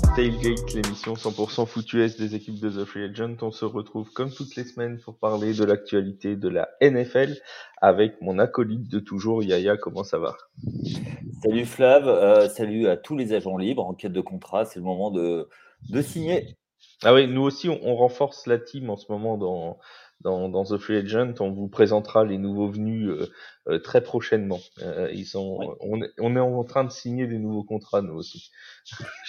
Tailgate, 0.00 0.72
l'émission 0.74 1.14
100% 1.14 1.66
foot 1.66 1.92
US 1.92 2.16
des 2.16 2.34
équipes 2.34 2.60
de 2.60 2.70
The 2.70 2.84
Free 2.84 3.04
Agent. 3.04 3.36
On 3.42 3.50
se 3.50 3.64
retrouve 3.64 4.10
comme 4.12 4.32
toutes 4.32 4.56
les 4.56 4.64
semaines 4.64 4.98
pour 4.98 5.18
parler 5.18 5.52
de 5.52 5.64
l'actualité 5.64 6.36
de 6.36 6.48
la 6.48 6.68
NFL 6.80 7.36
avec 7.80 8.20
mon 8.22 8.38
acolyte 8.38 8.88
de 8.88 9.00
toujours, 9.00 9.42
Yaya. 9.42 9.76
Comment 9.76 10.04
ça 10.04 10.18
va? 10.18 10.36
Salut 11.42 11.66
Flav, 11.66 12.08
euh, 12.08 12.48
salut 12.48 12.88
à 12.88 12.96
tous 12.96 13.16
les 13.16 13.34
agents 13.34 13.58
libres 13.58 13.84
en 13.84 13.92
quête 13.92 14.12
de 14.12 14.20
contrat. 14.20 14.64
C'est 14.64 14.78
le 14.78 14.84
moment 14.84 15.10
de, 15.10 15.48
de 15.90 16.02
signer. 16.02 16.56
Ah 17.02 17.12
oui, 17.12 17.26
nous 17.26 17.42
aussi, 17.42 17.68
on, 17.68 17.78
on 17.82 17.94
renforce 17.94 18.46
la 18.46 18.58
team 18.58 18.88
en 18.88 18.96
ce 18.96 19.10
moment 19.10 19.36
dans, 19.36 19.78
dans, 20.22 20.48
dans, 20.48 20.64
The 20.64 20.78
Free 20.78 20.96
Agent. 20.96 21.34
On 21.40 21.50
vous 21.52 21.68
présentera 21.68 22.24
les 22.24 22.38
nouveaux 22.38 22.68
venus 22.68 23.08
euh, 23.10 23.26
euh, 23.68 23.78
très 23.78 24.02
prochainement. 24.02 24.60
Euh, 24.82 25.08
ils 25.12 25.26
sont, 25.26 25.56
Oui. 25.58 25.66
on, 25.80 26.02
est, 26.02 26.10
on 26.18 26.36
est 26.36 26.40
en 26.40 26.64
train 26.64 26.84
de 26.84 26.90
signer 26.92 27.26
des 27.26 27.38
nouveaux 27.38 27.64
contrats, 27.64 28.02
nous 28.02 28.14
aussi. 28.14 28.50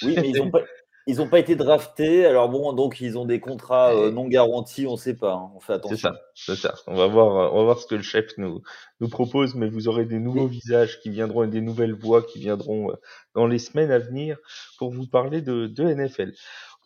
Oui, 0.04 0.16
mais 0.16 0.30
ils 0.30 0.38
n'ont 0.38 0.52
pas, 0.52 0.62
ils 1.06 1.22
ont 1.22 1.28
pas 1.28 1.40
été 1.40 1.56
draftés. 1.56 2.26
Alors 2.26 2.48
bon, 2.50 2.72
donc 2.74 3.02
ils 3.02 3.18
ont 3.18 3.26
des 3.26 3.40
contrats 3.42 3.94
euh, 3.94 4.10
non 4.12 4.26
garantis, 4.28 4.88
on 4.88 4.94
ne 4.94 4.98
sait 4.98 5.16
pas. 5.16 5.34
hein. 5.34 5.52
On 5.56 5.60
fait 5.60 5.74
C'est 5.74 5.74
attention. 5.74 5.98
ça, 5.98 6.16
c'est 6.34 6.56
ça. 6.56 6.76
On 6.88 6.96
va 6.96 7.08
voir, 7.08 7.54
on 7.54 7.58
va 7.58 7.64
voir 7.64 7.80
ce 7.80 7.88
que 7.88 7.96
le 7.96 8.02
chef 8.02 8.28
nous, 8.38 8.62
nous 9.02 9.10
propose, 9.10 9.56
mais 9.56 9.68
vous 9.70 9.88
aurez 9.90 10.06
des 10.06 10.20
nouveaux 10.20 10.48
visages 10.48 11.00
qui 11.02 11.10
viendront 11.10 11.44
et 11.44 11.48
des 11.48 11.60
nouvelles 11.62 11.94
voix 11.94 12.22
qui 12.24 12.40
viendront 12.40 12.90
euh, 12.92 12.96
dans 13.36 13.48
les 13.48 13.60
semaines 13.60 13.92
à 13.92 14.00
venir 14.00 14.38
pour 14.78 14.92
vous 14.92 15.06
parler 15.08 15.42
de, 15.42 15.68
de 15.68 15.84
NFL. 15.84 16.32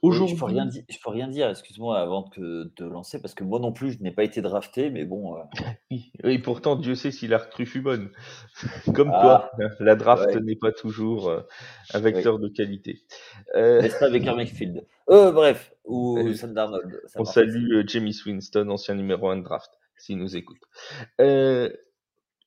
Oui, 0.04 0.16
je 0.28 0.36
peux 0.36 0.46
rien 0.46 0.66
dire. 0.66 0.84
Je 0.90 0.98
peux 1.04 1.10
rien 1.10 1.28
dire. 1.28 1.50
Excuse-moi 1.50 1.98
avant 2.00 2.24
que 2.24 2.40
de 2.40 2.72
te 2.76 2.84
lancer 2.84 3.20
parce 3.22 3.34
que 3.34 3.44
moi 3.44 3.60
non 3.60 3.72
plus, 3.74 3.94
je 3.94 4.04
n'ai 4.04 4.12
pas 4.12 4.24
été 4.24 4.42
drafté, 4.42 4.90
mais 4.90 5.06
bon. 5.06 5.36
euh, 5.38 5.40
oui, 5.92 6.12
et 6.24 6.40
pourtant 6.40 6.76
Dieu 6.76 6.96
sait 6.96 7.12
si 7.12 7.28
la 7.28 7.38
recrue 7.40 7.66
fut 7.66 7.82
bonne. 7.82 8.12
Comme 8.94 9.12
Ah, 9.14 9.50
quoi, 9.58 9.68
la 9.80 9.96
draft 9.96 10.28
ouais. 10.28 10.42
n'est 10.42 10.56
pas 10.56 10.72
toujours 10.72 11.30
euh, 11.30 11.42
un 11.94 12.00
vecteur 12.00 12.40
de 12.40 12.48
qualité. 12.48 13.02
Euh, 13.56 13.82
N'est-ce 13.82 14.00
pas 14.00 14.06
avec 14.08 14.26
un 14.28 14.36
Mayfield 14.36 14.86
Euh, 15.10 15.32
bref, 15.32 15.74
ou 15.86 16.18
Euh, 16.20 16.34
Sam 16.36 16.54
Darnold. 16.54 17.02
on 17.16 17.26
salue 17.26 17.74
euh, 17.78 17.84
Jamie 17.88 18.16
Winston, 18.26 18.70
ancien 18.70 18.96
numéro 18.96 19.30
1 19.30 19.38
de 19.38 19.44
draft, 19.44 19.72
s'il 19.98 20.18
nous 20.20 20.36
écoute. 20.38 20.62
Euh, 21.22 21.70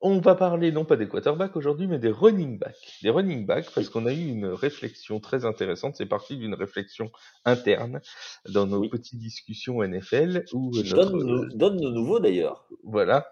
on 0.02 0.18
va 0.20 0.34
parler 0.34 0.72
non 0.72 0.84
pas 0.84 0.96
des 0.96 1.08
quarterbacks 1.08 1.56
aujourd'hui, 1.56 1.86
mais 1.86 1.98
des 1.98 2.10
running 2.10 2.58
backs. 2.58 2.98
Des 3.02 3.10
running 3.10 3.44
backs 3.46 3.70
parce 3.74 3.88
qu'on 3.88 4.06
a 4.06 4.12
eu 4.12 4.26
une 4.28 4.46
réflexion 4.46 5.20
très 5.20 5.44
intéressante. 5.44 5.96
C'est 5.96 6.06
parti 6.06 6.36
d'une 6.38 6.54
réflexion 6.54 7.10
interne 7.44 8.00
dans 8.48 8.66
nos 8.66 8.80
Oui. 8.80 8.88
petites 8.88 9.18
discussions 9.18 9.82
NFL 9.82 10.44
où 10.52 10.70
euh, 10.76 10.82
notre, 10.82 10.94
Donne, 11.10 11.26
nous- 11.26 11.48
donne 11.56 11.76
de 11.76 11.90
nouveau 11.90 12.18
d'ailleurs. 12.20 12.66
voilà, 12.82 13.26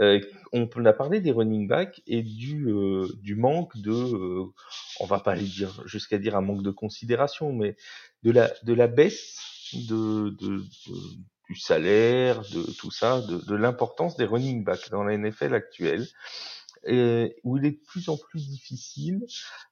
euh, 0.00 0.20
on 0.52 0.68
a 0.84 0.92
parlé 0.92 1.20
des 1.20 1.32
running 1.32 1.66
backs 1.66 2.02
et 2.06 2.22
du 2.22 2.68
euh, 2.70 3.06
du 3.22 3.34
manque 3.34 3.76
de, 3.78 3.90
euh, 3.90 4.44
on 5.00 5.06
va 5.06 5.18
pas 5.20 5.32
aller 5.32 5.42
dire 5.42 5.82
jusqu'à 5.86 6.18
dire 6.18 6.36
un 6.36 6.42
manque 6.42 6.62
de 6.62 6.70
considération, 6.70 7.52
mais 7.52 7.76
de 8.22 8.30
la 8.30 8.52
de 8.62 8.72
la 8.74 8.86
baisse 8.88 9.38
de, 9.88 10.30
de, 10.30 10.58
de- 10.58 10.64
du 11.50 11.56
salaire, 11.56 12.42
de 12.42 12.62
tout 12.78 12.92
ça, 12.92 13.20
de, 13.22 13.54
l'importance 13.56 14.16
des 14.16 14.24
running 14.24 14.62
backs 14.62 14.88
dans 14.90 15.02
la 15.02 15.16
NFL 15.18 15.52
actuelle, 15.52 16.06
où 17.42 17.56
il 17.58 17.66
est 17.66 17.72
de 17.72 17.84
plus 17.88 18.08
en 18.08 18.16
plus 18.16 18.48
difficile 18.48 19.26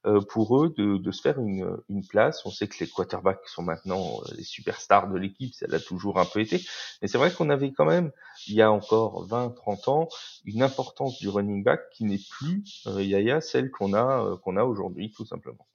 euh, 0.07 0.21
pour 0.21 0.61
eux 0.61 0.75
de, 0.77 1.11
se 1.13 1.23
faire 1.23 1.39
une, 1.39 1.79
une 1.89 2.05
place. 2.05 2.45
On 2.45 2.51
sait 2.51 2.67
que 2.67 2.77
les 2.81 2.89
quarterbacks 2.89 3.47
sont 3.47 3.63
maintenant 3.63 4.21
euh, 4.23 4.35
les 4.37 4.43
superstars 4.43 5.09
de 5.09 5.17
l'équipe, 5.17 5.55
ça 5.55 5.69
l'a 5.69 5.79
toujours 5.79 6.19
un 6.19 6.25
peu 6.25 6.41
été, 6.41 6.61
mais 7.01 7.07
c'est 7.07 7.19
vrai 7.19 7.33
qu'on 7.33 7.49
avait 7.49 7.73
quand 7.73 7.87
même, 7.87 8.11
il 8.49 8.55
y 8.55 8.63
a 8.63 8.73
encore 8.73 9.25
20-30 9.29 9.89
ans, 9.89 10.09
une 10.45 10.65
importance 10.65 11.21
du 11.21 11.29
running 11.29 11.63
back 11.63 11.81
qui 11.93 12.05
n'est 12.05 12.21
plus, 12.29 12.83
euh, 12.89 13.01
Yaya, 13.01 13.41
celle 13.41 13.71
qu'on 13.71 13.95
a, 13.95 14.25
euh, 14.25 14.37
qu'on 14.37 14.57
a 14.57 14.65
aujourd'hui, 14.65 15.13
tout 15.13 15.25
simplement. 15.25 15.69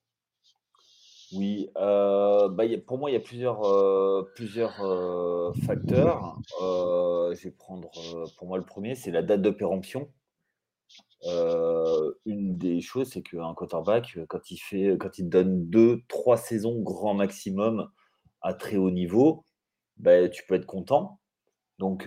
Oui, 1.35 1.69
euh, 1.77 2.49
bah, 2.49 2.65
pour 2.85 2.97
moi, 2.97 3.09
il 3.09 3.13
y 3.13 3.17
a 3.17 3.19
plusieurs, 3.19 3.63
euh, 3.65 4.23
euh, 4.81 5.53
facteurs. 5.65 6.37
Je 6.59 7.43
vais 7.43 7.51
prendre, 7.51 7.89
pour 8.37 8.47
moi, 8.47 8.57
le 8.57 8.65
premier, 8.65 8.95
c'est 8.95 9.11
la 9.11 9.21
date 9.21 9.41
de 9.41 9.49
péremption. 9.49 10.11
Une 12.25 12.57
des 12.57 12.81
choses, 12.81 13.09
c'est 13.11 13.21
qu'un 13.21 13.53
quarterback, 13.53 14.17
quand 14.27 14.51
il 14.51 14.57
fait, 14.57 14.97
quand 14.99 15.17
il 15.17 15.29
donne 15.29 15.69
deux, 15.69 16.01
trois 16.07 16.37
saisons 16.37 16.81
grand 16.81 17.13
maximum 17.13 17.89
à 18.41 18.53
très 18.53 18.77
haut 18.77 18.91
niveau, 18.91 19.45
bah, 19.97 20.27
tu 20.29 20.45
peux 20.45 20.55
être 20.55 20.65
content. 20.65 21.19
Donc, 21.79 22.05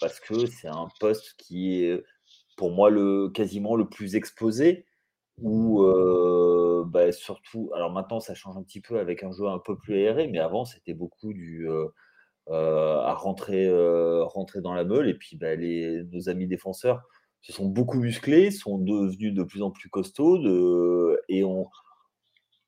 parce 0.00 0.20
que 0.20 0.46
c'est 0.46 0.68
un 0.68 0.88
poste 1.00 1.34
qui 1.38 1.84
est, 1.84 2.04
pour 2.56 2.70
moi, 2.70 2.90
le, 2.90 3.30
quasiment 3.30 3.76
le 3.76 3.88
plus 3.88 4.16
exposé 4.16 4.84
où 5.40 5.82
euh, 6.84 6.88
bah, 6.88 7.12
surtout, 7.12 7.70
alors 7.74 7.90
maintenant 7.90 8.20
ça 8.20 8.34
change 8.34 8.56
un 8.56 8.62
petit 8.62 8.80
peu 8.80 8.98
avec 8.98 9.22
un 9.22 9.32
jeu 9.32 9.46
un 9.46 9.58
peu 9.58 9.76
plus 9.76 9.94
aéré, 9.94 10.28
mais 10.28 10.38
avant 10.38 10.64
c'était 10.64 10.94
beaucoup 10.94 11.32
du 11.32 11.68
euh, 11.68 11.86
euh, 12.50 12.98
à 13.00 13.14
rentrer, 13.14 13.66
euh, 13.66 14.24
rentrer 14.24 14.60
dans 14.60 14.74
la 14.74 14.84
meule 14.84 15.08
et 15.08 15.14
puis 15.14 15.36
bah, 15.36 15.54
les, 15.54 16.04
nos 16.04 16.28
amis 16.28 16.46
défenseurs 16.46 17.02
se 17.40 17.52
sont 17.52 17.66
beaucoup 17.66 17.98
musclés, 17.98 18.50
sont 18.50 18.78
devenus 18.78 19.34
de 19.34 19.42
plus 19.42 19.62
en 19.62 19.70
plus 19.70 19.88
costauds 19.90 20.38
de, 20.38 21.20
et 21.28 21.44
ont 21.44 21.68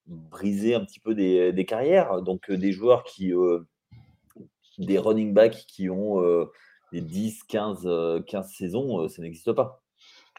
brisé 0.06 0.74
un 0.74 0.84
petit 0.84 1.00
peu 1.00 1.14
des, 1.14 1.52
des 1.52 1.64
carrières. 1.64 2.22
Donc 2.22 2.50
des 2.50 2.72
joueurs 2.72 3.04
qui, 3.04 3.32
des 4.78 4.98
running 4.98 5.32
backs 5.32 5.64
qui 5.66 5.88
ont 5.88 6.46
des 6.92 7.00
10, 7.00 7.44
15, 7.44 7.82
euh, 7.86 8.20
15 8.22 8.52
saisons, 8.52 9.08
ça 9.08 9.22
n'existe 9.22 9.52
pas. 9.52 9.82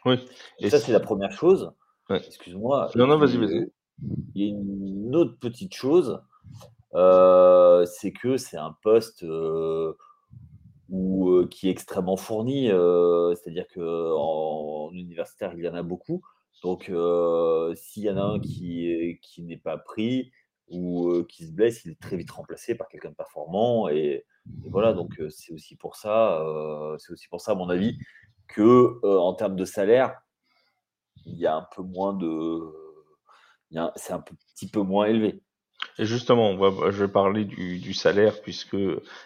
Oui. 0.05 0.15
Et 0.59 0.67
Et 0.67 0.69
ça 0.69 0.79
c'est 0.79 0.91
la 0.91 0.99
première 0.99 1.31
chose. 1.31 1.71
Ouais. 2.09 2.21
Excuse-moi. 2.25 2.89
Non, 2.95 3.07
non, 3.07 3.17
vas-y, 3.17 3.37
vas-y. 3.37 3.69
Il 4.35 4.43
y 4.43 4.45
a 4.45 4.49
une 4.49 5.15
autre 5.15 5.37
petite 5.39 5.73
chose, 5.73 6.21
euh, 6.93 7.85
c'est 7.85 8.11
que 8.11 8.37
c'est 8.37 8.57
un 8.57 8.75
poste 8.83 9.23
euh, 9.23 9.93
où, 10.89 11.31
euh, 11.31 11.47
qui 11.47 11.67
est 11.67 11.71
extrêmement 11.71 12.15
fourni, 12.15 12.67
c'est-à-dire 12.67 13.65
qu'en 13.73 14.87
en 14.87 14.91
universitaire, 14.93 15.53
il 15.57 15.63
y 15.63 15.69
en 15.69 15.73
a 15.73 15.83
beaucoup. 15.83 16.21
Donc, 16.63 16.91
s'il 17.75 18.03
y 18.03 18.09
en 18.09 18.17
a 18.17 18.21
un 18.21 18.39
qui, 18.39 19.19
qui 19.21 19.43
n'est 19.43 19.57
pas 19.57 19.77
pris 19.77 20.31
ou 20.69 21.23
qui 21.23 21.45
se 21.45 21.51
blesse, 21.51 21.85
il 21.85 21.91
est 21.91 21.99
très 21.99 22.17
vite 22.17 22.31
remplacé 22.31 22.75
par 22.75 22.87
quelqu'un 22.87 23.09
de 23.09 23.15
performant. 23.15 23.89
Et, 23.89 24.25
et 24.63 24.69
voilà, 24.69 24.93
donc 24.93 25.19
c'est 25.29 25.53
aussi 25.53 25.75
pour 25.75 25.95
ça, 25.95 26.43
c'est 26.99 27.11
aussi 27.11 27.27
pour 27.27 27.41
ça, 27.41 27.51
à 27.51 27.55
mon 27.55 27.69
avis, 27.69 27.97
que 28.47 28.99
en 29.05 29.33
termes 29.33 29.55
de 29.55 29.65
salaire, 29.65 30.21
il 31.25 31.37
y 31.37 31.47
a 31.47 31.55
un 31.55 31.67
peu 31.75 31.81
moins 31.81 32.13
de, 32.13 32.61
c'est 33.95 34.13
un 34.13 34.21
petit 34.21 34.69
peu 34.69 34.81
moins 34.81 35.05
élevé. 35.05 35.41
Et 35.99 36.05
justement, 36.05 36.49
on 36.49 36.57
va, 36.57 36.89
je 36.91 37.05
vais 37.05 37.11
parler 37.11 37.45
du, 37.45 37.79
du 37.79 37.93
salaire 37.93 38.41
puisque 38.41 38.77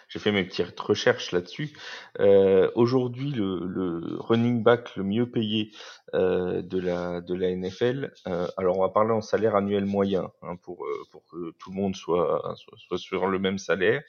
j'ai 0.08 0.18
fait 0.18 0.32
mes 0.32 0.44
petites 0.44 0.78
recherches 0.78 1.32
là-dessus. 1.32 1.72
Euh, 2.20 2.70
Aujourd'hui, 2.74 3.30
le, 3.30 3.60
le 3.66 4.16
running 4.20 4.62
back 4.62 4.94
le 4.96 5.02
mieux 5.02 5.30
payé 5.30 5.70
euh, 6.14 6.60
de 6.60 6.78
la 6.78 7.22
de 7.22 7.34
la 7.34 7.50
NFL. 7.54 8.12
euh, 8.26 8.48
alors, 8.58 8.78
on 8.78 8.82
va 8.82 8.90
parler 8.90 9.12
en 9.12 9.22
salaire 9.22 9.56
annuel 9.56 9.86
moyen 9.86 10.30
hein, 10.42 10.56
pour 10.56 10.86
pour 11.10 11.24
que 11.26 11.52
tout 11.58 11.70
le 11.70 11.76
monde 11.76 11.96
soit 11.96 12.42
soit, 12.56 12.76
soit 12.76 12.98
sur 12.98 13.26
le 13.26 13.38
même 13.38 13.58
salaire. 13.58 14.02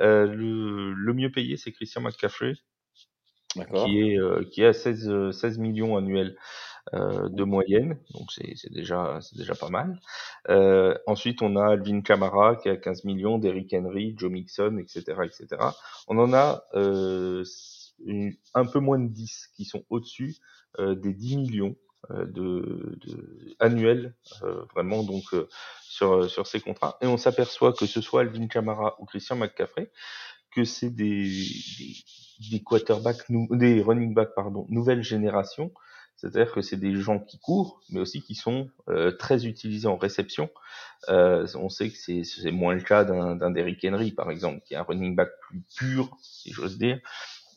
Le, 0.00 0.92
le 0.92 1.14
mieux 1.14 1.30
payé, 1.30 1.56
c'est 1.56 1.72
Christian 1.72 2.00
McCaffrey 2.00 2.54
qui 3.74 4.00
est 4.00 4.18
qui 4.50 4.62
est 4.62 4.66
à 4.66 4.72
16 4.72 5.08
euh, 5.08 5.32
16 5.32 5.58
millions 5.58 5.96
annuels 5.96 6.36
de 6.92 7.44
moyenne, 7.44 7.98
donc 8.12 8.30
c'est 8.32 8.72
déjà 8.72 9.18
déjà 9.34 9.54
pas 9.54 9.70
mal. 9.70 9.98
Euh, 10.48 10.94
ensuite, 11.06 11.42
on 11.42 11.56
a 11.56 11.72
Alvin 11.72 12.02
Kamara 12.02 12.56
qui 12.56 12.68
a 12.68 12.76
15 12.76 13.04
millions, 13.04 13.38
Derrick 13.38 13.72
Henry, 13.72 14.14
Joe 14.16 14.30
Mixon, 14.30 14.78
etc., 14.78 15.18
etc. 15.24 15.46
On 16.08 16.18
en 16.18 16.32
a 16.32 16.64
euh, 16.74 17.44
un 18.54 18.66
peu 18.66 18.80
moins 18.80 18.98
de 18.98 19.08
10 19.08 19.48
qui 19.56 19.64
sont 19.64 19.84
au-dessus 19.90 20.36
euh, 20.78 20.94
des 20.94 21.14
10 21.14 21.36
millions 21.38 21.76
euh, 22.10 22.26
de, 22.26 22.98
euh, 24.42 24.64
vraiment 24.74 25.02
donc 25.04 25.22
euh, 25.32 25.48
sur 25.82 26.28
sur 26.30 26.46
ces 26.46 26.60
contrats. 26.60 26.98
Et 27.00 27.06
on 27.06 27.16
s'aperçoit 27.16 27.72
que 27.72 27.86
ce 27.86 28.00
soit 28.00 28.22
Alvin 28.22 28.46
Kamara 28.46 28.96
ou 29.00 29.06
Christian 29.06 29.36
McCaffrey, 29.36 29.90
que 30.52 30.64
c'est 30.64 30.90
des, 30.90 31.30
des 32.50 32.62
quarterbacks, 32.62 33.24
des 33.52 33.82
running 33.82 34.14
backs 34.14 34.34
pardon, 34.34 34.66
nouvelle 34.68 35.02
génération 35.02 35.72
c'est-à-dire 36.16 36.52
que 36.52 36.60
c'est 36.60 36.76
des 36.76 36.94
gens 36.96 37.18
qui 37.18 37.38
courent, 37.38 37.80
mais 37.90 38.00
aussi 38.00 38.22
qui 38.22 38.34
sont 38.34 38.68
euh, 38.88 39.12
très 39.12 39.46
utilisés 39.46 39.88
en 39.88 39.96
réception. 39.96 40.50
Euh, 41.08 41.46
on 41.54 41.68
sait 41.68 41.90
que 41.90 41.96
c'est 41.96 42.50
moins 42.50 42.74
le 42.74 42.80
cas 42.80 43.04
d'un 43.04 43.36
d'un 43.36 43.50
Derrick 43.50 43.84
Henry, 43.84 44.12
par 44.12 44.30
exemple, 44.30 44.60
qui 44.64 44.74
est 44.74 44.76
un 44.76 44.82
running 44.82 45.14
back 45.14 45.30
plus 45.48 45.62
pur, 45.76 46.16
si 46.22 46.52
j'ose 46.52 46.78
dire. 46.78 47.00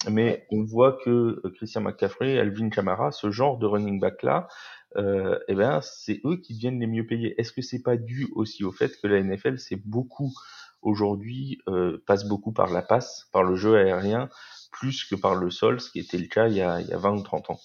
Mais 0.09 0.45
on 0.51 0.63
voit 0.63 0.99
que 1.03 1.41
euh, 1.43 1.53
Christian 1.55 1.81
McCaffrey, 1.81 2.37
Alvin 2.39 2.69
Kamara, 2.69 3.11
ce 3.11 3.31
genre 3.31 3.57
de 3.57 3.65
running 3.65 3.99
back 3.99 4.21
là, 4.23 4.47
euh, 4.95 5.39
eh 5.47 5.55
ben 5.55 5.81
c'est 5.81 6.21
eux 6.25 6.37
qui 6.37 6.53
deviennent 6.53 6.79
les 6.79 6.87
mieux 6.87 7.05
payés. 7.05 7.39
Est-ce 7.39 7.51
que 7.51 7.61
c'est 7.61 7.81
pas 7.81 7.97
dû 7.97 8.27
aussi 8.33 8.63
au 8.63 8.71
fait 8.71 8.99
que 9.01 9.07
la 9.07 9.21
NFL 9.21 9.59
c'est 9.59 9.75
beaucoup 9.75 10.33
aujourd'hui 10.81 11.59
euh, 11.67 12.03
passe 12.05 12.25
beaucoup 12.25 12.53
par 12.53 12.71
la 12.71 12.81
passe, 12.81 13.27
par 13.31 13.43
le 13.43 13.55
jeu 13.55 13.75
aérien, 13.75 14.29
plus 14.71 15.03
que 15.03 15.15
par 15.15 15.35
le 15.35 15.49
sol, 15.49 15.81
ce 15.81 15.91
qui 15.91 15.99
était 15.99 16.17
le 16.17 16.27
cas 16.27 16.47
il 16.47 16.55
y 16.55 16.61
a, 16.61 16.79
il 16.79 16.87
y 16.87 16.93
a 16.93 16.97
20 16.97 17.17
ou 17.17 17.21
30 17.23 17.49
ans? 17.49 17.59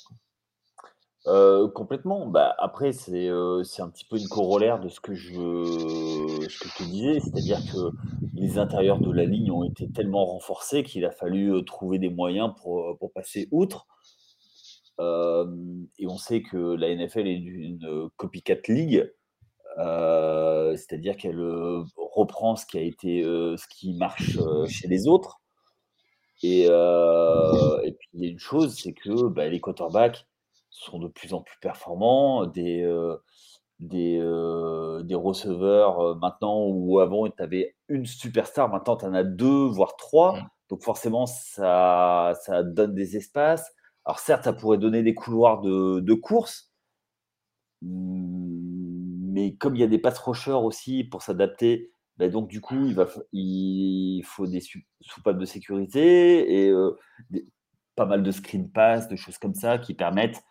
Complètement. 1.24 2.26
Bah, 2.26 2.54
après 2.58 2.92
c'est, 2.92 3.28
un 3.28 3.88
petit 3.88 4.04
peu 4.04 4.18
une 4.18 4.28
corollaire 4.28 4.80
de 4.80 4.88
ce 4.88 5.00
que 5.00 5.14
je 5.14 5.32
que 5.32 6.78
te 6.78 6.82
disais, 6.84 7.20
c'est-à-dire 7.20 7.60
que 7.72 7.90
les 8.34 8.58
intérieurs 8.58 8.98
de 9.00 9.10
la 9.10 9.24
ligne 9.24 9.50
ont 9.50 9.64
été 9.64 9.90
tellement 9.90 10.26
renforcés 10.26 10.82
qu'il 10.82 11.04
a 11.04 11.10
fallu, 11.10 11.64
trouver 11.64 11.98
des 11.98 12.10
moyens 12.10 12.52
pour, 12.60 12.98
pour 12.98 13.12
passer 13.12 13.48
outre. 13.50 13.86
Et 14.98 16.06
on 16.06 16.18
sait 16.18 16.42
que 16.42 16.56
la 16.56 16.94
NFL 16.94 17.26
est 17.26 17.36
une, 17.36 18.08
copycat 18.16 18.56
league, 18.68 19.12
c'est-à-dire 19.76 21.16
qu'elle, 21.16 21.40
reprend 21.96 22.56
ce 22.56 22.66
qui 22.66 22.78
a 22.78 22.82
été, 22.82 23.22
ce 23.22 23.66
qui 23.68 23.94
marche, 23.94 24.38
chez 24.68 24.88
les 24.88 25.06
autres 25.08 25.42
et 26.44 26.66
puis 27.98 28.08
il 28.14 28.24
y 28.24 28.26
a 28.26 28.30
une 28.30 28.38
chose, 28.38 28.76
c'est 28.76 28.92
que, 28.92 29.28
bah, 29.28 29.48
les 29.48 29.60
quarterbacks 29.60 30.26
sont 30.72 30.98
de 31.00 31.08
plus 31.08 31.34
en 31.34 31.42
plus 31.42 31.58
performants, 31.60 32.46
des, 32.46 32.82
heu, 32.82 33.18
des, 33.80 34.18
heu, 34.20 35.02
des 35.04 35.14
receveurs, 35.14 36.00
heu, 36.02 36.14
maintenant 36.16 36.64
où 36.68 37.00
avant 37.00 37.28
tu 37.30 37.42
avais 37.42 37.76
une 37.88 38.06
superstar, 38.06 38.68
maintenant 38.70 38.96
tu 38.96 39.04
en 39.06 39.14
as 39.14 39.24
2 39.24 39.66
voire 39.66 39.96
3 39.96 40.40
Mmh. 40.40 40.48
donc 40.70 40.82
forcément 40.84 41.26
ça 41.26 42.34
ça 42.42 42.62
donne 42.62 42.94
des 42.94 43.16
espaces. 43.16 43.72
Alors 44.06 44.18
certes, 44.20 44.44
ça 44.44 44.52
pourrait 44.54 44.78
donner 44.78 45.02
des 45.02 45.14
couloirs 45.14 45.60
de 45.62 46.00
de 46.00 46.14
course 46.14 46.72
mmh, 47.82 49.32
mais 49.32 49.54
comme 49.56 49.74
il 49.76 49.80
y 49.80 49.84
a 49.84 49.86
des 49.86 49.98
pass 49.98 50.18
rushers 50.18 50.52
aussi 50.52 51.04
pour 51.04 51.22
s'adapter, 51.22 51.92
bah, 52.16 52.28
donc 52.28 52.48
du 52.48 52.60
coup, 52.60 52.86
il 52.86 52.94
va 52.94 53.06
il 53.32 54.22
faut 54.24 54.46
des 54.46 54.60
soupapes 55.00 55.38
de 55.38 55.44
sécurité 55.46 56.66
et 56.68 56.72
des 57.30 57.46
pas 57.96 58.06
mal 58.06 58.22
de 58.22 58.30
screen 58.30 58.70
pass, 58.70 59.08
de 59.08 59.16
choses 59.16 59.36
comme 59.38 59.54
ça 59.54 59.78
qui 59.78 59.92
permettent, 59.94 60.42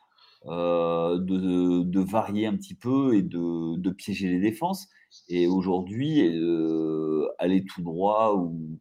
heu, 0.47 1.19
de 1.19 1.83
de 1.83 1.99
varier 2.01 2.47
un 2.47 2.55
petit 2.57 2.75
peu 2.75 3.15
et 3.15 3.23
de 3.23 3.77
de 3.77 3.89
piéger 3.91 4.29
les 4.29 4.39
défenses 4.39 4.87
et 5.29 5.47
aujourd'hui, 5.47 6.21
heu, 6.37 7.27
aller 7.39 7.65
tout 7.65 7.81
droit 7.83 8.33
ou 8.35 8.79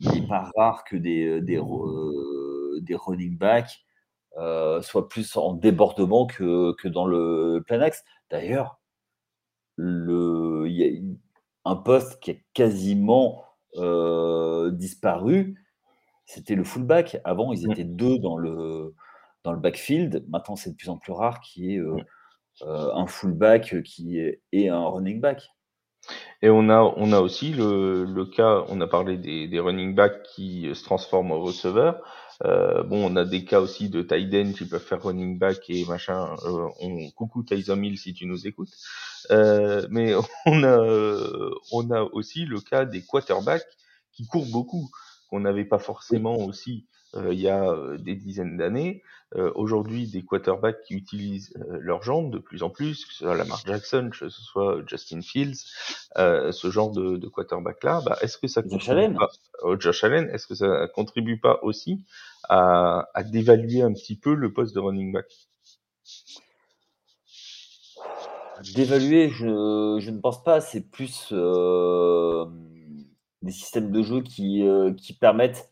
il 0.00 0.12
n'est 0.12 0.26
pas 0.26 0.50
rare 0.56 0.84
que 0.84 0.96
des, 0.96 1.40
des 1.42 1.60
des 2.82 2.94
running 2.96 3.36
back, 3.38 3.84
heu, 4.38 4.80
soient 4.82 5.08
plus 5.08 5.36
en 5.36 5.54
débordement 5.54 6.26
que 6.26 6.74
que 6.76 6.88
dans 6.88 7.06
le 7.06 7.62
plein 7.66 7.80
axe. 7.82 8.04
D'ailleurs 8.30 8.80
le 9.76 10.66
il 10.68 10.74
y 10.76 10.84
a 10.84 11.70
un 11.70 11.76
poste 11.76 12.20
qui 12.20 12.32
a 12.32 12.34
quasiment, 12.54 13.44
disparu, 14.72 15.56
c'était 16.26 16.54
le 16.56 16.64
fullback. 16.64 17.20
Avant, 17.24 17.52
ils 17.52 17.64
Mmh. 17.64 17.74
étaient 17.74 17.84
2 17.84 18.18
dans 18.18 18.36
le 18.38 18.94
dans 19.48 19.54
le 19.54 19.60
backfield. 19.60 20.24
Maintenant, 20.28 20.56
c'est 20.56 20.70
de 20.70 20.76
plus 20.76 20.90
en 20.90 20.98
plus 20.98 21.12
rare 21.12 21.40
qu'il 21.40 21.64
y 21.64 21.74
ait, 21.74 21.78
Mmh. 21.78 22.66
heu, 22.66 22.90
un 22.94 23.06
fullback 23.06 23.82
qui 23.82 24.18
est 24.18 24.42
et 24.52 24.68
un 24.68 24.86
running 24.86 25.20
back. 25.20 25.48
Et 26.42 26.50
on 26.50 26.68
a 26.70 26.80
on 26.96 27.12
a 27.12 27.20
aussi 27.20 27.52
le 27.52 28.04
le 28.04 28.26
cas, 28.26 28.64
on 28.68 28.80
a 28.80 28.86
parlé 28.86 29.16
des 29.16 29.48
des 29.48 29.60
running 29.60 29.94
backs 29.94 30.22
qui, 30.34 30.68
se 30.74 30.84
transforment 30.84 31.32
en 31.32 31.40
receveurs. 31.40 32.02
Bon, 32.44 33.04
on 33.04 33.16
a 33.16 33.24
des 33.24 33.44
cas 33.44 33.60
aussi 33.60 33.88
de 33.90 34.02
tight 34.02 34.32
end 34.34 34.52
qui 34.52 34.66
peuvent 34.66 34.82
faire 34.82 35.02
running 35.02 35.38
back 35.38 35.68
et 35.68 35.84
machin, 35.86 36.36
on 36.80 37.10
coucou 37.10 37.42
Taysom 37.42 37.82
Hill 37.82 37.98
si 37.98 38.14
tu 38.14 38.26
nous 38.26 38.46
écoutes. 38.46 38.72
Mais 39.30 40.14
on 40.46 40.62
a, 40.62 41.50
on 41.72 41.90
a 41.90 42.02
aussi 42.12 42.44
le 42.44 42.60
cas 42.60 42.84
des 42.84 43.02
quarterbacks 43.02 43.66
qui 44.12 44.26
courent 44.26 44.50
beaucoup, 44.50 44.88
qu'on 45.30 45.40
n'avait 45.40 45.64
pas 45.64 45.78
forcément 45.78 46.36
aussi, 46.36 46.86
heu, 47.16 47.32
il 47.32 47.40
y 47.40 47.48
a, 47.48 47.72
heu, 47.72 47.98
des 47.98 48.14
dizaines 48.16 48.56
d'années. 48.56 49.02
Heu, 49.36 49.52
aujourd'hui, 49.54 50.06
des 50.08 50.24
quarterbacks 50.24 50.80
qui 50.82 50.94
utilisent, 50.94 51.52
heu, 51.58 51.78
leurs 51.80 52.02
jambes 52.02 52.32
de 52.32 52.38
plus 52.38 52.62
en 52.62 52.70
plus, 52.70 53.04
que 53.06 53.12
ce 53.12 53.24
soit 53.24 53.36
Lamar 53.36 53.62
Jackson, 53.66 54.08
que 54.10 54.16
ce 54.16 54.42
soit 54.42 54.82
Justin 54.86 55.20
Fields, 55.22 55.58
ce 56.16 56.70
genre 56.70 56.90
de 56.92 57.16
de 57.16 57.28
quarterback-là, 57.28 58.02
bah, 58.04 58.16
est-ce 58.22 58.38
que 58.38 58.46
ça 58.48 58.62
Josh 58.62 58.88
contribue 58.88 58.88
Allen. 58.88 59.18
pas 59.18 59.28
heu, 59.64 59.76
Josh 59.80 60.04
Allen, 60.04 60.28
est-ce 60.32 60.46
que 60.46 60.54
ça 60.54 60.88
contribue 60.94 61.38
pas 61.40 61.58
aussi 61.62 62.04
à 62.48 63.08
à 63.14 63.22
dévaluer 63.24 63.82
un 63.82 63.92
petit 63.92 64.16
peu 64.18 64.34
le 64.34 64.52
poste 64.52 64.74
de 64.74 64.80
running 64.80 65.12
back? 65.12 65.26
D'évaluer, 68.74 69.28
je 69.28 69.98
je 70.00 70.10
ne 70.10 70.20
pense 70.20 70.42
pas, 70.42 70.60
c'est 70.60 70.90
plus, 70.90 71.32
des 73.42 73.52
systèmes 73.52 73.92
de 73.92 74.02
jeu 74.02 74.20
qui, 74.22 74.64
permettent, 75.20 75.70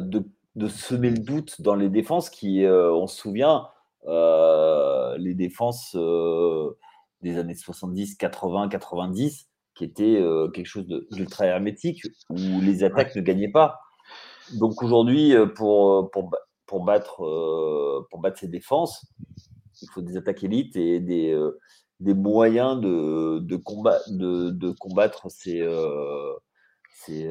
de 0.00 0.24
de 0.54 0.68
semer 0.68 1.08
le 1.10 1.18
doute 1.18 1.62
dans 1.62 1.74
les 1.74 1.88
défenses 1.88 2.28
qui, 2.28 2.62
heu, 2.64 2.92
on 2.92 3.06
se 3.06 3.16
souvient, 3.16 3.68
heu, 4.06 5.16
les 5.18 5.34
défenses, 5.34 5.94
heu, 5.96 6.76
des 7.22 7.38
années 7.38 7.54
70-80-90 7.54 9.48
qui 9.74 9.84
étaient, 9.84 10.22
quelque 10.52 10.66
chose 10.66 10.86
d'ultra 11.10 11.46
hermétique 11.46 12.02
où 12.28 12.60
les 12.60 12.84
Ouais. 12.84 12.86
attaques 12.90 13.16
ne 13.16 13.22
gagnaient 13.22 13.50
pas. 13.50 13.78
Donc 14.50 14.82
aujourd'hui, 14.82 15.34
pour, 15.56 16.10
pour 16.10 16.28
ba 16.30 16.38
pour 16.66 16.84
battre, 16.84 17.16
pour 18.10 18.20
battre 18.20 18.38
ces 18.40 18.48
défenses, 18.48 19.06
il 19.82 19.88
faut 19.90 20.02
des 20.02 20.16
attaques 20.16 20.42
élites 20.44 20.76
et 20.76 21.00
des, 21.00 21.38
des 22.00 22.14
moyens 22.14 22.80
de 22.80 23.40
de 23.40 23.56
combat 23.56 23.98
de 24.08 24.50
de 24.50 24.70
combattre 24.72 25.30
ces, 25.30 25.60
ces 26.90 27.28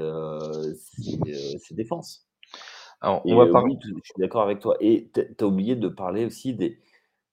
défenses. 1.75 2.28
Alors 3.01 3.25
on 3.30 3.36
va 3.38 3.48
heu, 3.48 3.51
parler 3.51 3.65
oui, 3.65 3.77
je 3.83 3.89
suis 4.03 4.13
d'accord 4.19 4.44
avec 4.44 4.59
toi 4.59 4.77
et 4.80 5.09
tu 5.13 5.21
as 5.44 5.45
oublié 5.48 5.75
de 5.75 5.88
parler 5.88 6.25
aussi 6.25 6.53
des, 6.53 6.80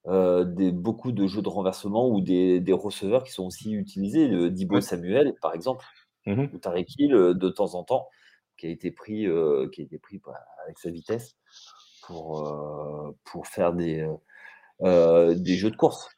heu, 0.08 0.44
des 0.46 0.72
beaucoup 0.72 1.12
de 1.12 1.26
jeux 1.28 1.42
de 1.42 1.48
renversement 1.50 2.08
ou 2.10 2.20
des 2.22 2.60
des 2.60 2.72
receveurs 2.74 3.24
qui 3.24 3.32
sont 3.32 3.46
aussi 3.46 3.72
utilisés, 3.74 4.30
heu, 4.32 4.50
Deebo 4.50 4.80
ouais. 4.80 4.82
Samuel, 4.82 5.34
par 5.42 5.54
exemple, 5.54 5.84
Mmh 6.26 6.48
ou 6.52 6.58
Tyreek 6.58 6.88
Hill, 6.98 7.14
heu, 7.14 7.34
de 7.34 7.48
temps 7.50 7.74
en 7.76 7.84
temps, 7.84 8.08
qui 8.58 8.66
a 8.68 8.70
été 8.70 8.90
pris, 8.92 9.26
qui 9.72 9.82
a 9.82 9.84
été 9.84 9.98
pris, 9.98 10.18
bah, 10.24 10.34
avec 10.66 10.78
sa 10.78 10.90
vitesse 10.90 11.36
pour, 12.02 12.46
pour 13.24 13.46
faire 13.48 13.72
des, 13.74 14.06
des 14.82 15.56
jeux 15.56 15.70
de 15.72 15.76
course. 15.76 16.08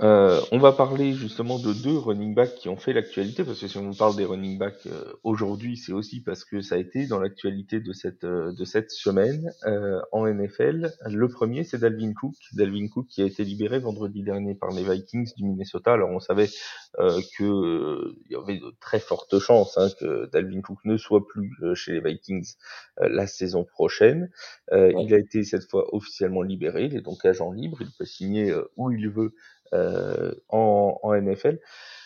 Heu, 0.00 0.40
on 0.52 0.58
va 0.58 0.70
parler 0.72 1.12
justement 1.12 1.58
de 1.58 1.72
2 1.72 1.98
running 1.98 2.32
backs 2.32 2.54
qui 2.54 2.68
ont 2.68 2.76
fait 2.76 2.92
l'actualité, 2.92 3.42
parce 3.42 3.60
que 3.60 3.66
si 3.66 3.78
on 3.78 3.92
parle 3.94 4.14
des 4.14 4.24
running 4.24 4.56
backs, 4.56 4.86
heu, 4.86 5.16
aujourd'hui, 5.24 5.76
c'est 5.76 5.92
aussi 5.92 6.20
parce 6.20 6.44
que 6.44 6.60
ça 6.60 6.76
a 6.76 6.78
été 6.78 7.06
dans 7.08 7.18
l'actualité 7.18 7.80
de 7.80 7.92
cette, 7.92 8.22
heu, 8.22 8.52
de 8.56 8.64
cette 8.64 8.92
semaine, 8.92 9.50
heu, 9.66 10.00
en 10.12 10.26
NFL. 10.26 10.92
Le 11.06 11.28
premier, 11.28 11.64
c'est 11.64 11.78
Dalvin 11.78 12.12
Cook. 12.12 12.34
Dalvin 12.52 12.86
Cook 12.88 13.08
qui 13.08 13.22
a 13.22 13.24
été 13.24 13.42
libéré 13.42 13.80
vendredi 13.80 14.22
dernier 14.22 14.54
par 14.54 14.70
les 14.70 14.84
Vikings 14.84 15.32
du 15.36 15.44
Minnesota. 15.44 15.94
Alors 15.94 16.10
on 16.10 16.20
savait, 16.20 16.48
heu, 17.00 17.16
que, 17.36 17.44
heu, 17.44 18.14
il 18.26 18.32
y 18.32 18.36
avait 18.36 18.58
de 18.58 18.72
très 18.80 19.00
fortes 19.00 19.38
chances, 19.38 19.76
hein, 19.78 19.88
que 19.98 20.26
Dalvin 20.30 20.60
Cook 20.60 20.78
ne 20.84 20.96
soit 20.96 21.26
plus, 21.26 21.50
chez 21.74 21.92
les 21.92 22.00
Vikings, 22.00 22.54
la 23.00 23.26
saison 23.26 23.64
prochaine. 23.64 24.30
Ouais. 24.70 24.94
il 24.98 25.14
a 25.14 25.18
été 25.18 25.42
cette 25.44 25.68
fois 25.68 25.94
officiellement 25.94 26.42
libéré, 26.42 26.84
il 26.84 26.96
est 26.96 27.00
donc 27.00 27.24
agent 27.24 27.50
libre, 27.52 27.78
il 27.80 27.88
peut 27.98 28.04
signer, 28.04 28.52
où 28.76 28.90
il 28.90 29.08
veut 29.08 29.26
euh, 29.26 29.30
en, 29.72 30.98
en 31.02 31.14
NFL. 31.14 31.58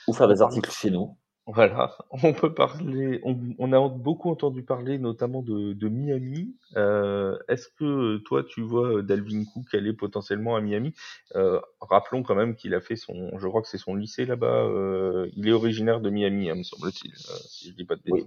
Ou 0.07 0.13
faire 0.13 0.29
des 0.29 0.43
articles 0.43 0.71
chez 0.71 0.91
nous. 0.91 1.17
voilà, 1.47 1.97
on 2.23 2.33
peut 2.33 2.55
parler, 2.55 3.21
on, 3.25 3.37
on 3.59 3.73
a 3.73 3.89
beaucoup 3.89 4.31
entendu 4.31 4.63
parler 4.63 4.99
notamment 4.99 5.43
de, 5.43 5.73
de 5.73 5.89
Miami. 5.89 6.57
Euh, 6.77 7.37
Est-ce 7.49 7.69
que 7.69 8.19
toi 8.19 8.45
tu 8.45 8.63
vois 8.63 9.03
Dalvin 9.03 9.45
Cook 9.45 9.75
aller 9.75 9.93
potentiellement 9.93 10.55
à 10.57 10.61
Miami? 10.61 10.95
Euh, 11.35 11.61
Rappelons 11.81 12.23
quand 12.23 12.37
même 12.37 12.55
qu'il 12.55 12.75
a 12.75 12.81
fait 12.81 12.97
son, 12.97 13.37
je 13.39 13.49
crois 13.49 13.61
que 13.63 13.69
c'est 13.69 13.79
son 13.79 13.95
lycée 13.97 14.25
là-bas. 14.25 14.67
euh, 14.67 15.29
il 15.35 15.49
est 15.49 15.53
originaire 15.53 16.01
de 16.01 16.11
Miami, 16.11 16.49
hein, 16.49 16.55
me 16.57 16.63
semble-t-il, 16.63 17.13
euh, 17.13 17.37
si 17.49 17.71
je 17.71 17.75
dis 17.75 17.85
pas 17.85 17.97
de 17.97 18.03
Oui. 18.09 18.25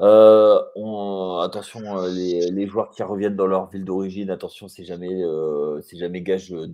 On 0.00 1.38
attention, 1.42 1.80
heu, 2.04 2.10
les 2.50 2.66
joueurs 2.66 2.90
qui 2.90 3.02
reviennent 3.02 3.36
dans 3.36 3.46
leur 3.46 3.68
ville 3.70 3.84
d'origine, 3.84 4.30
attention, 4.30 4.68
c'est 4.68 4.84
jamais, 4.84 5.10
heu, 5.24 5.80
c'est 5.82 5.96
jamais 5.98 6.22
gage, 6.22 6.50
de 6.50 6.66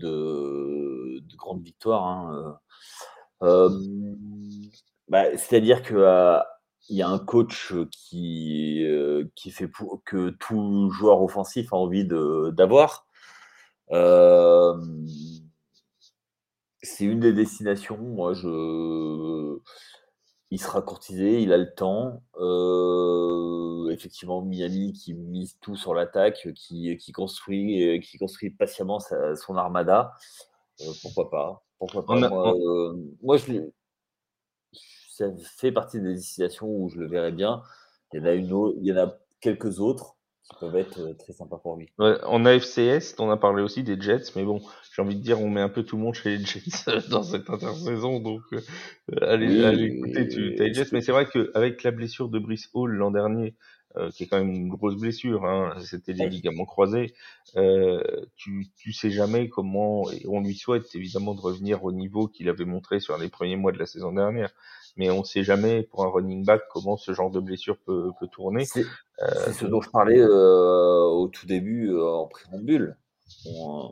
de 1.20 1.36
grande 1.36 1.62
victoire, 1.62 2.04
hein, 2.04 2.58
bah, 5.08 5.36
c'est-à-dire 5.36 5.82
que, 5.82 6.38
il 6.88 6.96
y 6.96 7.02
a 7.02 7.08
un 7.08 7.18
coach, 7.18 7.74
qui, 7.92 8.84
qui 9.34 9.50
fait 9.50 9.68
que 10.04 10.30
tout 10.30 10.90
joueur 10.92 11.22
offensif 11.22 11.72
a 11.72 11.76
envie 11.76 12.06
d'avoir. 12.06 13.06
C'est 16.82 17.04
une 17.04 17.20
des 17.20 17.32
destinations, 17.34 17.96
moi 17.98 18.32
je 18.34 19.58
Il 20.50 20.60
sera 20.60 20.80
courtisé, 20.82 21.42
il 21.42 21.52
a 21.52 21.56
le 21.58 21.74
temps. 21.74 22.22
Heu, 22.38 23.88
effectivement, 23.90 24.42
Miami 24.42 24.92
qui 24.92 25.14
mise 25.14 25.58
tout 25.60 25.76
sur 25.76 25.92
l'attaque, 25.94 26.48
qui 26.54 26.96
qui 26.98 27.12
construit, 27.12 27.82
heu, 27.82 27.98
qui 28.00 28.18
construit 28.18 28.50
patiemment 28.50 29.00
sa 29.00 29.34
son 29.36 29.56
armada. 29.56 30.12
Heu, 30.80 30.86
pourquoi 31.02 31.30
pas? 31.30 31.64
Pourquoi 31.78 32.06
pas? 32.06 32.30
Moi, 33.22 33.36
je 33.38 33.70
ça 35.10 35.26
fait 35.56 35.72
partie 35.72 36.00
des 36.00 36.14
destinations 36.14 36.68
où 36.68 36.88
je 36.88 36.98
le 36.98 37.06
verrais 37.06 37.32
bien. 37.32 37.62
Il 38.12 38.20
y 38.20 38.22
en 38.22 38.26
a 38.26 38.32
une 38.32 38.52
au 38.52 38.74
il 38.78 38.86
y 38.86 38.92
en 38.92 38.96
a 38.96 39.14
quelques 39.40 39.80
autres 39.80 40.16
qui 40.44 40.54
peuvent 40.60 40.76
être 40.76 41.00
euh, 41.00 41.14
très 41.14 41.32
sympas 41.32 41.58
pour 41.58 41.76
lui. 41.76 41.90
Ouais, 41.98 42.22
en 42.24 42.44
AFCS, 42.44 43.14
on 43.18 43.30
a 43.30 43.36
parlé 43.36 43.62
aussi 43.62 43.82
des 43.82 43.98
Jets, 44.00 44.32
mais 44.36 44.44
bon, 44.44 44.60
j'ai 44.96 45.02
envie 45.02 45.16
de 45.16 45.20
dire, 45.22 45.40
on 45.42 45.50
met 45.50 45.60
un 45.60 45.68
peu 45.68 45.82
tout 45.84 45.96
le 45.96 46.02
monde 46.02 46.14
chez 46.14 46.38
les 46.38 46.44
Jets 46.44 46.62
dans 47.10 47.22
cette 47.22 47.50
intersaison, 47.50 48.18
donc 48.20 48.42
euh, 48.54 48.60
allez, 49.22 49.48
Oui, 49.48 49.62
allez 49.62 49.84
écoutez, 49.86 50.26
tu 50.28 50.54
les 50.56 50.72
je 50.72 50.72
Jets, 50.72 50.88
mais 50.92 51.02
c'est 51.02 51.12
vrai 51.12 51.26
qu'avec 51.28 51.82
la 51.82 51.90
blessure 51.90 52.28
de 52.30 52.38
Brice 52.38 52.70
Hall 52.74 52.92
l'an 52.94 53.10
dernier, 53.10 53.54
euh, 53.96 54.10
qui 54.10 54.24
est 54.24 54.26
quand 54.26 54.38
même 54.38 54.50
une 54.50 54.68
grosse 54.68 54.96
blessure, 54.96 55.44
hein, 55.44 55.74
c'était 55.84 56.14
Ouais. 56.18 56.28
ligaments 56.28 56.64
croisés, 56.64 57.14
euh, 57.56 58.02
tu, 58.36 58.68
tu 58.76 58.92
sais 58.92 59.10
jamais 59.10 59.48
comment, 59.48 60.10
et 60.10 60.24
on 60.28 60.40
lui 60.40 60.54
souhaite 60.54 60.94
évidemment 60.94 61.34
de 61.34 61.40
revenir 61.40 61.84
au 61.84 61.92
niveau 61.92 62.28
qu'il 62.28 62.48
avait 62.48 62.64
montré 62.64 63.00
sur 63.00 63.18
les 63.18 63.28
premiers 63.28 63.56
mois 63.56 63.72
de 63.72 63.78
la 63.78 63.86
saison 63.86 64.12
dernière, 64.12 64.50
mais 64.96 65.10
on 65.10 65.24
sait 65.24 65.44
jamais 65.44 65.82
pour 65.82 66.04
un 66.04 66.10
running 66.10 66.44
back 66.44 66.62
comment 66.72 66.96
ce 66.96 67.12
genre 67.12 67.30
de 67.30 67.40
blessure 67.40 67.78
peut, 67.78 68.10
peut 68.18 68.28
tourner. 68.28 68.64
C'est 68.64 68.84
Euh, 69.22 69.52
ce 69.52 69.64
dont 69.66 69.80
je 69.80 69.90
parlais 69.90 70.18
euh, 70.20 71.02
au 71.04 71.28
tout 71.28 71.46
début 71.46 71.90
euh, 71.90 72.04
en 72.06 72.26
préambule. 72.26 72.96
On, 73.46 73.86
euh, 73.86 73.88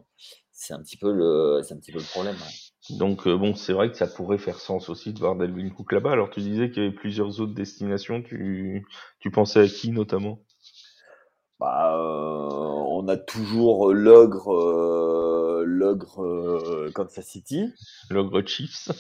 c'est 0.66 0.74
un 0.74 0.82
petit 0.82 0.96
peu 0.96 1.12
le, 1.12 1.60
c'est 1.62 1.74
un 1.74 1.78
petit 1.78 1.92
peu 1.92 1.98
le 1.98 2.04
problème. 2.04 2.34
ouais. 2.36 2.96
Donc 2.98 3.26
euh, 3.26 3.36
bon, 3.36 3.54
c'est 3.54 3.72
vrai 3.72 3.90
que 3.90 3.96
ça 3.96 4.06
pourrait 4.06 4.38
faire 4.38 4.58
sens 4.60 4.88
aussi 4.88 5.12
de 5.12 5.18
voir 5.18 5.36
Dalvin 5.36 5.70
Cook 5.70 5.92
là-bas. 5.92 6.12
Alors 6.12 6.30
tu 6.30 6.40
disais 6.40 6.70
qu'il 6.70 6.82
y 6.82 6.86
avait 6.86 6.94
plusieurs 6.94 7.40
autres 7.40 7.54
destinations. 7.54 8.22
Tu, 8.22 8.86
tu 9.20 9.30
pensais 9.30 9.60
à 9.60 9.68
qui 9.68 9.90
notamment? 9.90 10.40
Bah, 11.60 11.96
euh, 11.96 12.48
on 12.88 13.06
a 13.08 13.16
toujours 13.16 13.92
l'ogre, 13.92 14.52
euh, 14.52 15.64
l'ogre 15.66 16.22
euh, 16.24 16.90
Kansas 16.94 17.24
City. 17.24 17.72
L'ogre 18.10 18.42
Chiefs. 18.46 18.90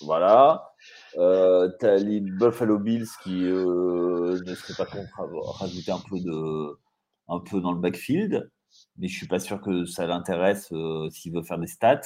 Voilà. 0.00 0.72
Euh, 1.18 1.70
t'as 1.78 1.96
les 1.96 2.20
Buffalo 2.20 2.78
Bills 2.78 3.06
qui 3.22 3.44
euh, 3.44 4.40
ne 4.44 4.54
seraient 4.54 4.84
pas 4.84 4.90
contre 4.90 5.20
avoir 5.20 5.58
rajouté 5.58 5.92
un 5.92 6.00
peu 6.10 6.18
de, 6.18 6.78
un 7.28 7.40
peu 7.40 7.60
dans 7.60 7.72
le 7.72 7.80
backfield, 7.80 8.50
mais 8.98 9.08
je 9.08 9.16
suis 9.16 9.28
pas 9.28 9.38
sûr 9.38 9.60
que 9.60 9.84
ça 9.84 10.06
l'intéresse 10.06 10.68
euh, 10.72 11.08
s'il 11.10 11.32
veut 11.32 11.42
faire 11.42 11.58
des 11.58 11.66
stats. 11.66 12.00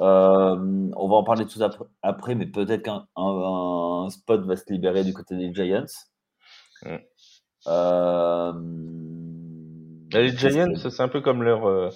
Euh, 0.00 0.90
on 0.96 1.08
va 1.08 1.16
en 1.16 1.24
parler 1.24 1.46
tout 1.46 1.62
après, 1.62 1.84
après 2.02 2.34
mais 2.34 2.46
peut-être 2.46 2.82
qu'un 2.82 3.06
un, 3.16 4.04
un 4.04 4.10
spot 4.10 4.44
va 4.44 4.56
se 4.56 4.72
libérer 4.72 5.04
du 5.04 5.12
côté 5.12 5.36
des 5.36 5.52
Giants. 5.54 5.84
Euh, 7.66 8.52
les 10.12 10.36
Giants, 10.36 10.74
c'est 10.76 11.02
un 11.02 11.08
peu 11.08 11.20
comme 11.20 11.42
leur, 11.42 11.92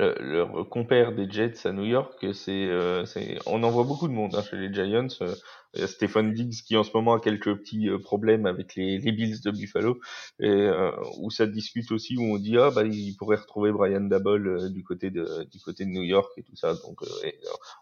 euh, 0.00 0.14
le- 0.20 0.36
leur 0.38 0.68
compère 0.68 1.14
des 1.14 1.30
Jets 1.30 1.66
à 1.66 1.72
New 1.72 1.84
York. 1.84 2.26
C'est, 2.32 2.66
euh, 2.68 3.04
on 3.46 3.62
en 3.62 3.70
voit 3.70 3.84
beaucoup 3.84 4.08
de 4.08 4.12
monde 4.12 4.34
hein, 4.34 4.42
chez 4.42 4.56
les 4.56 4.72
Giants. 4.72 5.06
Euh, 5.22 5.34
Il 5.74 5.80
y 5.80 5.84
a 5.84 5.88
Stephen 5.88 6.32
Diggs 6.32 6.62
qui 6.66 6.76
en 6.76 6.84
ce 6.84 6.90
moment 6.94 7.14
a 7.14 7.20
quelques 7.20 7.52
petits 7.58 7.88
euh, 7.88 7.98
problèmes 7.98 8.46
avec 8.46 8.76
les, 8.76 8.98
les 8.98 9.12
Bills 9.12 9.40
de 9.44 9.50
Buffalo, 9.50 9.98
et 10.40 10.68
où 11.20 11.30
ça 11.30 11.46
discute 11.46 11.90
aussi, 11.92 12.16
où 12.16 12.22
on 12.22 12.38
dit 12.38 12.56
ah 12.58 12.70
bah 12.70 12.84
il 12.84 13.16
pourrait 13.16 13.36
retrouver 13.36 13.72
Brian 13.72 14.02
Dabble 14.02 14.72
du 14.72 14.84
côté 14.84 15.10
de 15.10 15.44
du 15.50 15.60
côté 15.60 15.84
de 15.84 15.90
New 15.90 16.02
York 16.04 16.30
et 16.36 16.42
tout 16.44 16.54
ça. 16.56 16.74
Donc 16.74 17.00
et, 17.24 17.34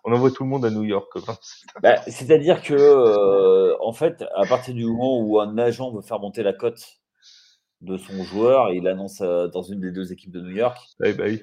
on 0.05 0.13
envoie 0.13 0.31
tout 0.31 0.45
le 0.45 0.49
monde 0.51 0.65
à 0.65 0.71
New 0.71 0.85
York. 0.85 1.11
Bah, 1.83 2.03
C'est-à-dire 2.07 2.63
que, 2.63 2.73
euh, 2.75 3.77
en 3.81 3.93
fait, 3.93 4.25
à 4.35 4.47
partir 4.47 4.75
du 4.75 4.87
moment 4.87 5.19
où 5.21 5.39
un 5.41 5.59
agent 5.59 5.91
veut 5.93 6.01
faire 6.03 6.19
monter 6.21 6.43
la 6.43 6.53
cote 6.55 7.01
de 7.83 7.99
son 7.99 8.25
joueur, 8.25 8.73
il 8.73 8.89
annonce 8.89 9.21
euh, 9.23 9.49
dans 9.49 9.63
une 9.63 9.81
des 9.81 9.93
deux 9.93 10.13
équipes 10.13 10.33
de 10.33 10.41
New 10.41 10.57
York, 10.57 10.79
Ouais, 11.01 11.13
bah 11.15 11.25
oui. 11.27 11.43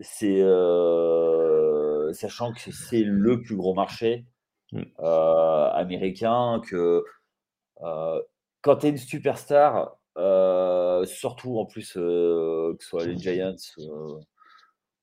C'est 0.00 0.40
euh, 0.42 2.12
sachant 2.12 2.52
que 2.52 2.72
c'est 2.72 3.02
le 3.02 3.40
plus 3.42 3.56
gros 3.56 3.74
marché 3.74 4.26
Mm. 4.72 4.82
euh, 5.00 5.70
américain, 5.72 6.60
que 6.64 7.04
euh, 7.82 8.22
quand 8.62 8.76
tu 8.76 8.86
es 8.86 8.90
une 8.90 8.98
superstar, 8.98 9.96
surtout 11.06 11.58
en 11.58 11.66
plus 11.66 11.94
que 11.94 12.76
ce 12.78 12.86
soit 12.86 13.04
les 13.06 13.18
Giants 13.18 13.56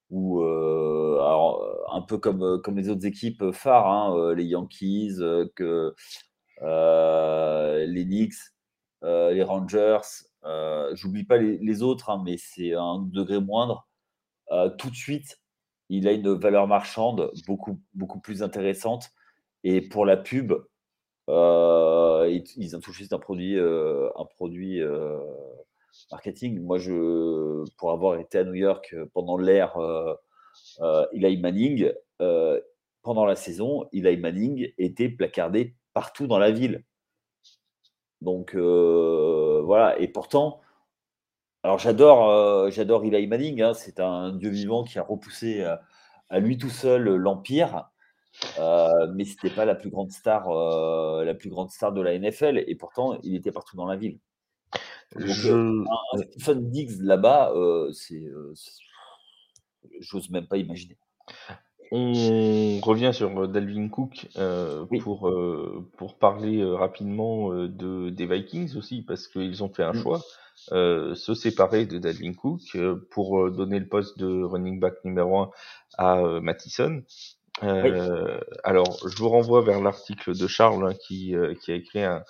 ou 0.10 0.42
alors, 0.42 1.62
un 1.92 2.02
peu 2.02 2.18
comme, 2.18 2.62
comme 2.62 2.78
les 2.78 2.90
autres 2.90 3.06
équipes 3.06 3.52
phares, 3.52 3.88
hein, 3.88 4.34
les 4.36 4.46
Yankees, 4.46 5.18
que, 5.56 5.94
les 6.62 8.06
Knicks, 8.06 8.36
les 9.02 9.44
Rangers, 9.44 10.00
j'oublie 10.94 11.26
pas 11.26 11.38
les, 11.38 11.58
les 11.58 11.84
autres, 11.84 12.10
hein, 12.10 12.22
mais 12.24 12.38
c'est 12.38 12.74
un 12.74 13.00
degré 13.00 13.42
moindre. 13.42 13.87
Euh, 14.52 14.70
tout 14.70 14.90
de 14.90 14.96
suite, 14.96 15.40
il 15.90 16.08
a 16.08 16.12
une 16.12 16.34
valeur 16.34 16.68
marchande 16.68 17.32
beaucoup, 17.48 17.80
beaucoup 17.94 18.20
plus 18.20 18.44
intéressante. 18.44 19.10
Et 19.64 19.82
pour 19.82 20.06
la 20.06 20.18
pub, 20.18 20.54
euh, 21.30 22.28
ils, 22.30 22.44
ils 22.56 22.76
ont 22.76 22.82
suite 22.82 23.14
un 23.14 23.20
produit, 23.20 23.58
euh, 23.58 24.10
un 24.16 24.26
produit 24.26 24.82
marketing. 26.12 26.62
Moi, 26.62 26.78
je, 26.78 27.66
pour 27.78 27.92
avoir 27.92 28.20
été 28.20 28.40
à 28.40 28.44
New 28.44 28.54
York 28.54 28.96
pendant 29.14 29.38
l'ère 29.38 29.78
Eli 31.12 31.38
Manning, 31.38 31.92
pendant 33.02 33.26
la 33.26 33.36
saison, 33.36 33.88
Eli 33.94 34.18
Manning 34.18 34.72
était 34.78 35.10
placardé 35.10 35.76
partout 35.94 36.28
dans 36.28 36.40
la 36.40 36.52
ville. 36.52 36.84
Donc 38.22 38.56
voilà, 38.56 40.00
et 40.00 40.08
pourtant, 40.08 40.62
alors 41.68 41.80
j'adore, 41.80 42.30
euh, 42.30 42.70
j'adore 42.72 43.04
Eli 43.04 43.28
Manning, 43.28 43.62
hein, 43.62 43.74
c'est 43.74 44.00
un 44.00 44.32
dieu 44.32 44.50
vivant 44.50 44.86
qui 44.86 45.00
a 45.00 45.04
repoussé 45.04 45.60
euh, 45.60 45.76
à 46.30 46.40
lui 46.40 46.58
tout 46.58 46.70
seul 46.70 47.04
l'empire, 47.04 47.90
euh, 48.58 48.88
mais 49.14 49.26
c'était 49.26 49.50
pas 49.50 49.66
la 49.66 49.76
plus 49.76 49.90
grande 49.90 50.10
star, 50.10 50.48
euh, 50.50 51.26
la 51.26 51.34
plus 51.34 51.50
grande 51.50 51.70
star 51.70 51.92
de 51.92 52.00
la 52.00 52.14
NFL, 52.18 52.64
et 52.66 52.76
pourtant 52.76 53.20
il 53.22 53.36
était 53.36 53.52
partout 53.52 53.76
dans 53.76 53.86
la 53.86 53.98
ville. 53.98 54.18
Donc 55.12 55.26
euh, 55.26 55.34
Je, 55.34 55.52
un, 55.52 55.84
un 56.14 56.24
Stephen 56.40 56.72
Diggs 56.72 57.02
là-bas, 57.02 57.52
euh, 57.54 57.92
c'est, 57.92 58.16
euh, 58.24 58.54
j'ose 60.00 60.30
même 60.30 60.48
pas 60.48 60.56
imaginer. 60.56 60.96
On 61.92 62.80
revient 62.82 63.12
sur 63.14 63.44
euh, 63.44 63.48
Dalvin 63.48 63.90
Cook 63.90 64.30
euh, 64.38 64.86
Oui. 64.90 65.00
pour, 65.00 65.28
euh, 65.28 65.86
pour 65.98 66.16
parler 66.16 66.62
euh, 66.62 66.76
rapidement 66.76 67.52
euh, 67.52 67.68
de, 67.68 68.10
des 68.10 68.26
Vikings 68.26 68.78
aussi, 68.78 69.02
parce 69.02 69.28
qu'ils 69.28 69.64
ont 69.64 69.70
fait 69.70 69.84
un 69.84 69.92
Mm. 69.92 70.02
choix, 70.02 70.22
euh, 70.72 71.16
se 71.16 71.34
séparer 71.34 71.86
de 71.86 71.98
Dalvin 71.98 72.34
Cook 72.34 72.62
euh, 72.76 73.08
pour 73.12 73.40
euh, 73.40 73.52
donner 73.52 73.80
le 73.80 73.88
poste 73.88 74.18
de 74.18 74.44
running 74.44 74.80
back 74.80 74.96
numéro 75.04 75.40
1 75.40 75.50
à 75.98 76.20
euh, 76.20 76.42
Mattison. 76.42 77.04
Oui. 77.64 77.70
Alors, 78.64 79.00
je 79.08 79.18
vous 79.18 79.30
renvoie 79.30 79.62
vers 79.64 79.82
l'article 79.82 80.38
de 80.38 80.48
Charles 80.48 80.88
hein, 80.88 80.94
qui, 80.94 81.36
euh, 81.36 81.56
qui 81.56 81.72
a 81.72 81.76
écrit 81.76 82.04
un, 82.04 82.24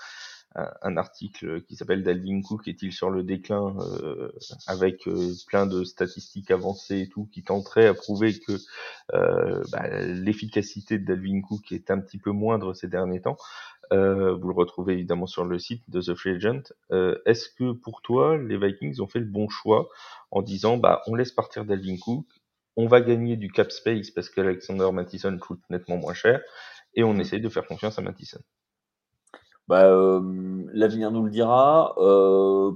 un, 0.57 0.71
un 0.81 0.97
article 0.97 1.61
qui 1.63 1.75
s'appelle 1.75 2.03
Dalvin 2.03 2.41
Cook 2.41 2.67
est-il 2.67 2.91
sur 2.91 3.09
le 3.09 3.23
déclin 3.23 3.75
euh, 3.79 4.31
avec 4.65 5.07
euh, 5.07 5.33
plein 5.47 5.65
de 5.65 5.83
statistiques 5.83 6.51
avancées 6.51 7.01
et 7.01 7.09
tout 7.09 7.29
qui 7.31 7.43
tenteraient 7.43 7.87
à 7.87 7.93
prouver 7.93 8.39
que 8.39 8.53
euh, 9.13 9.63
bah, 9.71 9.87
l'efficacité 10.01 10.97
de 10.97 11.05
Dalvin 11.05 11.41
Cook 11.41 11.71
est 11.71 11.91
un 11.91 11.99
petit 11.99 12.17
peu 12.17 12.31
moindre 12.31 12.73
ces 12.73 12.87
derniers 12.87 13.21
temps. 13.21 13.37
Euh, 13.93 14.35
vous 14.35 14.47
le 14.49 14.53
retrouvez 14.53 14.93
évidemment 14.93 15.27
sur 15.27 15.45
le 15.45 15.59
site 15.59 15.83
de 15.89 16.01
The 16.01 16.13
Free 16.15 16.35
Agent. 16.35 16.63
Euh, 16.91 17.17
Est-ce 17.25 17.49
que 17.49 17.71
pour 17.71 18.01
toi, 18.01 18.37
les 18.37 18.57
Vikings 18.57 18.99
ont 18.99 19.07
fait 19.07 19.19
le 19.19 19.25
bon 19.25 19.47
choix 19.49 19.87
en 20.31 20.41
disant 20.41 20.77
bah 20.77 21.01
on 21.07 21.15
laisse 21.15 21.31
partir 21.31 21.63
Dalvin 21.63 21.97
Cook, 21.97 22.25
on 22.75 22.87
va 22.87 22.99
gagner 23.01 23.37
du 23.37 23.49
cap 23.51 23.71
space 23.71 24.11
parce 24.11 24.29
qu'Alexander 24.29 24.91
Mattison 24.91 25.35
coûte 25.37 25.61
nettement 25.69 25.97
moins 25.97 26.13
cher 26.13 26.41
et 26.95 27.03
on 27.03 27.13
Mm. 27.13 27.21
essaye 27.21 27.41
de 27.41 27.49
faire 27.49 27.65
confiance 27.65 27.97
à 27.97 28.01
Mattison? 28.01 28.39
Bah, 29.67 29.85
euh, 29.85 30.21
l'avenir 30.73 31.11
nous 31.11 31.23
le 31.23 31.29
dira. 31.29 31.93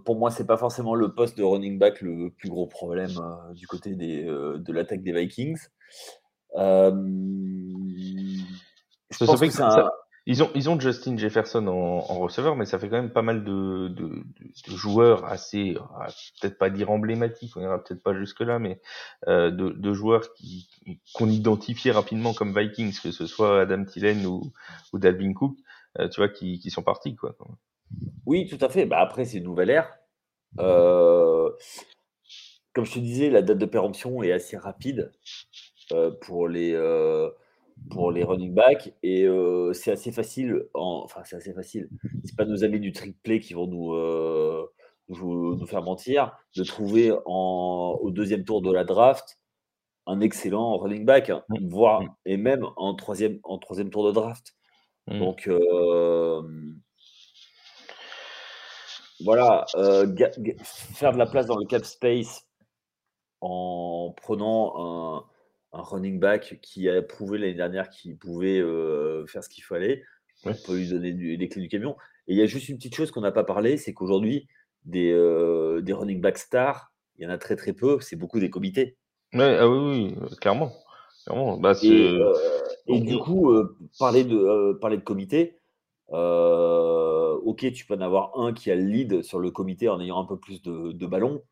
Pour 0.04 0.18
moi, 0.18 0.30
c'est 0.32 0.46
pas 0.48 0.58
forcément 0.58 0.94
le 0.96 1.14
poste 1.14 1.38
de 1.38 1.44
running 1.44 1.80
back 1.80 2.02
le 2.02 2.30
plus 2.32 2.50
gros 2.50 2.68
problème 2.68 3.12
du 3.56 3.66
côté 3.68 3.96
des, 3.96 4.24
de 4.26 4.74
l'attaque 4.74 5.02
des 5.02 5.14
Vikings. 5.14 5.58
Je 6.54 6.90
pense 9.26 9.40
que 9.40 9.46
que 9.46 9.52
ça- 9.52 9.86
un. 9.86 9.92
Ils 10.28 10.70
ont, 10.70 10.80
Justin 10.80 11.18
Jefferson 11.18 11.66
en, 11.68 12.20
receveur, 12.20 12.56
mais 12.56 12.66
ça 12.66 12.78
fait 12.78 12.90
quand 12.90 13.02
même 13.02 13.12
pas 13.12 13.24
mal 13.24 13.44
de, 13.44 13.92
joueurs 14.68 15.26
assez, 15.26 15.76
ah, 15.96 16.08
peut-être 16.40 16.60
pas 16.60 16.70
dire 16.70 16.92
emblématiques, 16.92 17.58
on 17.58 17.62
ira 17.62 17.84
peut-être 17.84 18.04
pas 18.04 18.14
jusque 18.14 18.42
là, 18.42 18.60
mais 18.60 18.80
euh, 19.28 19.50
de, 19.50 19.94
joueurs 19.94 20.28
qu'on 21.14 21.28
identifiait 21.28 21.92
rapidement 21.92 22.34
comme 22.34 22.58
Vikings, 22.58 23.00
que 23.02 23.12
ce 23.12 23.26
soit 23.26 23.62
Adam 23.62 23.84
Thielen 23.84 24.26
ou, 24.28 24.52
Dalvin 24.94 25.34
Cook, 25.34 25.58
euh, 26.00 26.08
tu 26.08 26.22
vois, 26.22 26.30
qui, 26.30 26.70
sont 26.70 26.84
partis 26.84 27.16
quoi. 27.16 27.36
Oui, 28.28 28.48
tout 28.48 28.64
à 28.64 28.70
fait. 28.70 28.86
Bah, 28.86 29.00
après, 29.00 29.26
c'est 29.26 29.40
une 29.40 29.46
nouvelle 29.46 29.72
ère. 29.72 29.92
Euh, 30.60 31.50
comme 32.74 32.86
je 32.86 32.94
te 32.94 33.00
disais, 33.00 33.32
la 33.32 33.42
date 33.42 33.58
de 33.58 33.66
péremption 33.66 34.22
est 34.22 34.32
assez 34.32 34.56
rapide 34.56 35.12
pour 36.22 36.48
les 36.48 36.74
pour 37.90 38.12
les 38.12 38.24
running 38.24 38.54
backs 38.54 38.94
et 39.04 39.24
euh, 39.26 39.74
c'est 39.74 39.92
assez 39.92 40.12
facile. 40.12 40.64
En... 40.74 41.02
Enfin, 41.04 41.22
c'est 41.26 41.36
assez 41.36 41.54
facile. 41.54 41.90
C'est 42.24 42.36
pas 42.36 42.46
nos 42.46 42.64
amis 42.64 42.80
du 42.80 42.92
trick 42.92 43.22
play 43.24 43.40
qui 43.40 43.54
vont 43.54 43.68
nous 43.68 43.94
euh, 43.94 44.66
nous, 45.10 45.56
nous 45.56 45.68
faire 45.68 45.82
mentir 45.84 46.36
de 46.56 46.64
trouver 46.64 47.12
en, 47.26 47.98
au 48.02 48.12
deuxième 48.12 48.44
tour 48.44 48.62
de 48.62 48.72
la 48.72 48.84
draft 48.84 49.38
un 50.08 50.20
excellent 50.22 50.78
running 50.78 51.06
back, 51.06 51.30
hein, 51.30 51.44
Mm. 51.50 51.68
voire 51.70 52.02
Mm. 52.02 52.16
et 52.26 52.38
même 52.38 52.66
en 52.76 52.96
troisième 52.96 53.40
en 53.44 53.58
troisième 53.58 53.90
tour 53.90 54.06
de 54.08 54.12
draft. 54.12 54.56
Mm. 55.08 55.20
Donc 55.20 55.48
euh, 55.48 56.42
voilà, 59.24 59.66
faire 60.96 61.14
de 61.14 61.18
la 61.18 61.26
place 61.28 61.46
dans 61.46 61.58
le 61.58 61.66
cap 61.66 61.86
space 61.86 62.48
en 63.42 64.14
prenant 64.18 64.74
un, 64.78 65.26
un 65.74 65.82
running 65.82 66.20
back 66.20 66.60
qui 66.62 66.90
a 66.90 67.02
prouvé 67.02 67.38
l'année 67.38 67.54
dernière 67.54 67.90
qu'il 67.90 68.18
pouvait 68.18 68.60
euh, 68.60 69.26
faire 69.28 69.44
ce 69.44 69.50
qu'il 69.50 69.64
fallait. 69.64 70.04
On 70.44 70.54
peut 70.54 70.76
lui 70.76 70.90
donner 70.90 71.12
les 71.12 71.50
clés 71.50 71.62
du 71.62 71.70
camion. 71.70 71.96
Et 72.28 72.34
il 72.34 72.38
y 72.38 72.42
a 72.42 72.46
juste 72.46 72.70
une 72.70 72.78
petite 72.78 72.96
chose 72.96 73.12
qu'on 73.12 73.22
n'a 73.22 73.32
pas 73.32 73.44
parlé, 73.44 73.78
c'est 73.78 73.94
qu'aujourd'hui, 73.94 74.48
des, 74.86 75.12
euh, 75.12 75.82
des 75.82 75.94
running 75.94 76.20
back 76.20 76.38
stars, 76.38 76.92
il 77.18 77.24
y 77.24 77.28
en 77.28 77.30
a 77.30 77.38
très 77.38 77.56
très 77.56 77.74
peu, 77.74 78.00
c'est 78.02 78.16
beaucoup 78.16 78.40
des 78.40 78.50
comités. 78.50 78.98
Ouais, 79.34 79.58
ah 79.60 79.70
oui, 79.70 80.16
oui, 80.20 80.36
clairement. 80.38 80.72
Bah, 81.60 81.74
et, 81.84 82.10
euh, 82.10 82.34
du 82.88 83.18
coup, 83.20 83.54
parler, 84.00 84.24
de, 84.24 84.74
parler 84.82 84.98
de 84.98 85.04
comité, 85.04 85.60
ok, 86.10 87.72
tu 87.72 87.86
peux 87.86 87.94
en 87.94 88.02
avoir 88.02 88.38
un 88.40 88.54
qui 88.54 88.72
a 88.72 88.76
le 88.76 88.84
lead 88.84 89.22
sur 89.22 89.40
le 89.40 89.52
comité 89.52 89.88
en 89.88 90.02
ayant 90.02 90.20
un 90.20 90.26
peu 90.26 90.40
plus 90.40 90.62
de, 90.64 90.92
de 90.92 91.06
ballons, 91.06 91.44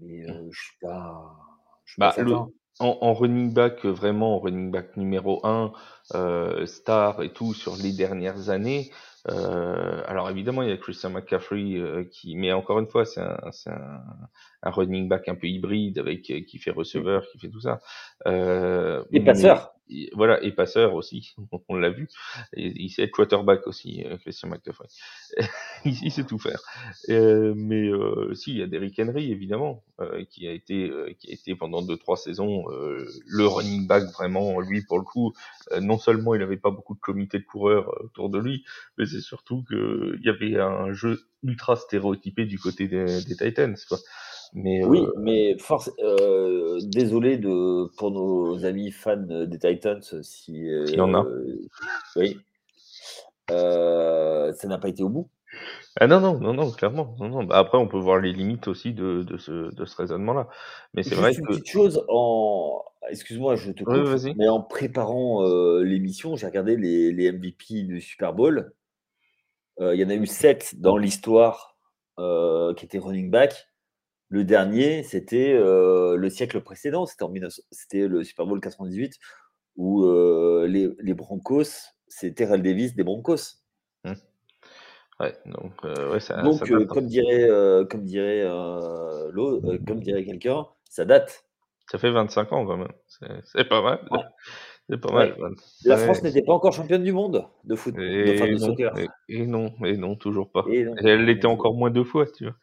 mais 0.00 0.24
je 0.50 0.60
suis 0.60 0.78
pas. 0.80 1.36
Je 1.84 1.92
suis 1.92 2.00
pas 2.00 2.14
bah, 2.16 2.46
en, 2.80 3.14
running 3.14 3.52
back, 3.52 3.84
vraiment 3.84 4.36
en 4.36 4.40
running 4.40 4.70
back 4.70 4.96
numéro 4.96 5.44
1, 5.46 5.72
euh, 6.14 6.66
star 6.66 7.22
et 7.22 7.32
tout 7.32 7.54
sur 7.54 7.76
les 7.76 7.92
dernières 7.92 8.50
années. 8.50 8.90
Euh, 9.30 10.02
alors 10.06 10.28
évidemment, 10.28 10.62
il 10.62 10.68
y 10.68 10.72
a 10.72 10.76
Christian 10.76 11.10
McCaffrey 11.10 11.76
euh, 11.76 12.04
qui, 12.10 12.36
mais 12.36 12.52
encore 12.52 12.78
une 12.78 12.88
fois, 12.88 13.04
c'est 13.04 13.20
un, 13.20 13.38
un, 13.66 14.00
un, 14.62 14.70
running 14.70 15.08
back 15.08 15.28
un 15.28 15.34
peu 15.34 15.46
hybride 15.46 15.98
avec 15.98 16.22
qui 16.22 16.58
fait 16.58 16.72
receveur, 16.72 17.24
qui 17.30 17.38
fait 17.38 17.48
tout 17.48 17.60
ça. 17.60 17.80
et 18.26 19.20
passeur 19.24 19.74
voilà, 20.14 20.42
et 20.42 20.52
passeur 20.52 20.94
aussi, 20.94 21.34
on 21.68 21.76
l'a 21.76 21.90
vu. 21.90 22.08
Et, 22.54 22.72
il 22.76 22.90
sait 22.90 23.02
être 23.02 23.10
quarterback 23.10 23.66
aussi, 23.66 24.02
euh, 24.04 24.16
Christian 24.18 24.48
McCaffrey. 24.48 24.86
il, 25.84 26.10
sait 26.10 26.24
tout 26.24 26.38
faire. 26.38 26.60
Euh, 27.10 27.54
mais 27.56 27.88
euh, 27.88 28.34
si, 28.34 28.52
il 28.52 28.58
y 28.58 28.62
a 28.62 28.66
Derrick 28.66 28.98
Henry, 28.98 29.30
évidemment, 29.30 29.84
euh, 30.00 30.24
qui 30.24 30.48
a 30.48 30.52
été 30.52 30.90
qui 31.18 31.30
a 31.30 31.34
été 31.34 31.54
pendant 31.54 31.82
deux 31.82 31.96
trois 31.96 32.16
saisons 32.16 32.64
le 32.68 33.46
running 33.46 33.86
back 33.86 34.04
vraiment. 34.12 34.60
Lui, 34.60 34.82
pour 34.82 34.98
le 34.98 35.04
coup, 35.04 35.32
non 35.80 35.98
seulement 35.98 36.34
il 36.34 36.40
n'avait 36.40 36.56
pas 36.56 36.70
beaucoup 36.70 36.94
de 36.94 37.00
comités 37.00 37.38
de 37.38 37.44
coureurs 37.44 37.92
autour 38.02 38.30
de 38.30 38.38
lui, 38.38 38.64
mais 38.98 39.06
c'est 39.06 39.20
surtout 39.20 39.64
qu'il 39.64 40.20
y 40.22 40.28
avait 40.28 40.58
un 40.58 40.92
jeu 40.92 41.20
ultra 41.42 41.76
stéréotypé 41.76 42.46
du 42.46 42.58
côté 42.58 42.88
des, 42.88 43.22
des 43.24 43.36
Titans. 43.36 43.76
Quoi 43.88 43.98
oui, 44.54 45.00
euh, 45.00 45.12
mais 45.18 45.56
force, 45.58 45.90
euh, 46.00 46.78
désolé 46.82 47.38
de, 47.38 47.86
pour 47.96 48.10
nos 48.10 48.64
amis 48.64 48.90
fans 48.90 49.16
des 49.16 49.58
Titans 49.58 50.02
si. 50.22 50.68
Euh, 50.68 50.86
y 50.86 51.00
en 51.00 51.14
a. 51.14 51.26
oui. 52.16 52.38
ça 53.48 54.68
n'a 54.68 54.78
pas 54.78 54.88
été 54.88 55.02
au 55.02 55.08
bout. 55.08 55.28
Ah 56.00 56.08
non, 56.08 56.20
non, 56.20 56.38
non, 56.38 56.54
non, 56.54 56.70
clairement. 56.70 57.14
Non, 57.20 57.28
non. 57.28 57.44
Bah, 57.44 57.58
après, 57.58 57.78
on 57.78 57.86
peut 57.86 57.98
voir 57.98 58.18
les 58.18 58.32
limites 58.32 58.66
aussi 58.66 58.92
de, 58.92 59.22
de 59.22 59.36
ce, 59.36 59.72
de 59.72 59.84
ce 59.84 59.96
raisonnement-là. 59.96 60.48
Mais 60.94 61.04
c'est 61.04 61.14
vrai 61.14 61.32
une 61.32 61.46
petite 61.46 61.68
chose 61.68 62.04
en. 62.08 62.82
Excuse-moi, 63.10 63.54
je 63.56 63.70
te 63.70 63.84
coupe. 63.84 64.34
mais 64.36 64.48
en 64.48 64.62
préparant 64.62 65.44
l'émission, 65.80 66.36
j'ai 66.36 66.46
regardé 66.46 66.76
les, 66.76 67.12
les, 67.12 67.30
MVP 67.30 67.82
du 67.82 68.00
Super 68.00 68.32
Bowl. 68.32 68.72
Il 69.80 69.94
y 69.94 70.04
en 70.04 70.10
a 70.10 70.14
eu 70.14 70.26
sept 70.26 70.80
dans 70.80 70.96
l'histoire 70.96 71.76
qui 72.18 72.84
étaient 72.84 72.98
running 72.98 73.30
back. 73.30 73.68
Le 74.28 74.44
dernier, 74.44 75.02
c'était 75.02 75.52
euh, 75.52 76.16
le 76.16 76.30
siècle 76.30 76.60
précédent, 76.60 77.06
c'était, 77.06 77.24
en 77.24 77.32
c'était 77.70 78.08
le 78.08 78.24
Super 78.24 78.46
Bowl 78.46 78.60
98, 78.60 79.18
où 79.76 80.04
euh, 80.04 80.66
les, 80.66 80.90
les, 80.98 81.14
Broncos, 81.14 81.92
c'est 82.08 82.32
Terrell 82.32 82.62
Davis 82.62 82.94
des 82.94 83.04
Broncos. 83.04 83.60
Mmh. 84.04 84.12
Ouais, 85.20 85.36
donc, 85.46 85.72
euh, 85.84 86.10
ouais, 86.10 86.20
ça, 86.20 86.42
donc 86.42 86.58
comme, 86.88 87.06
dirait, 87.06 87.48
comme 87.88 88.04
dirait, 88.04 88.44
comme 89.86 90.00
dirait 90.00 90.24
quelqu'un, 90.24 90.66
ça 90.88 91.04
date. 91.04 91.44
Ça 91.90 91.98
fait 91.98 92.10
25 92.10 92.52
ans 92.52 92.66
quand 92.66 92.78
même, 92.78 92.92
c'est, 93.44 93.68
pas 93.68 93.82
mal. 93.82 94.00
C'est 94.88 95.00
pas 95.00 95.12
mal. 95.12 95.36
La 95.84 95.96
France 95.96 96.22
n'était 96.22 96.42
pas 96.42 96.52
encore 96.52 96.72
championne 96.72 97.02
du 97.02 97.12
monde 97.12 97.46
de 97.64 97.74
foot, 97.74 97.94
et 97.98 98.50
de, 98.50 98.56
soccer. 98.58 98.92
Et, 99.28 99.46
non, 99.46 99.72
et 99.84 99.96
non, 99.96 100.14
toujours 100.14 100.50
pas. 100.50 100.64
Et, 100.68 100.86
elle 101.02 101.24
l'était 101.24 101.46
encore 101.46 101.74
moins 101.74 101.90
deux 101.90 102.04
fois, 102.04 102.26
tu 102.26 102.44
vois. 102.44 102.54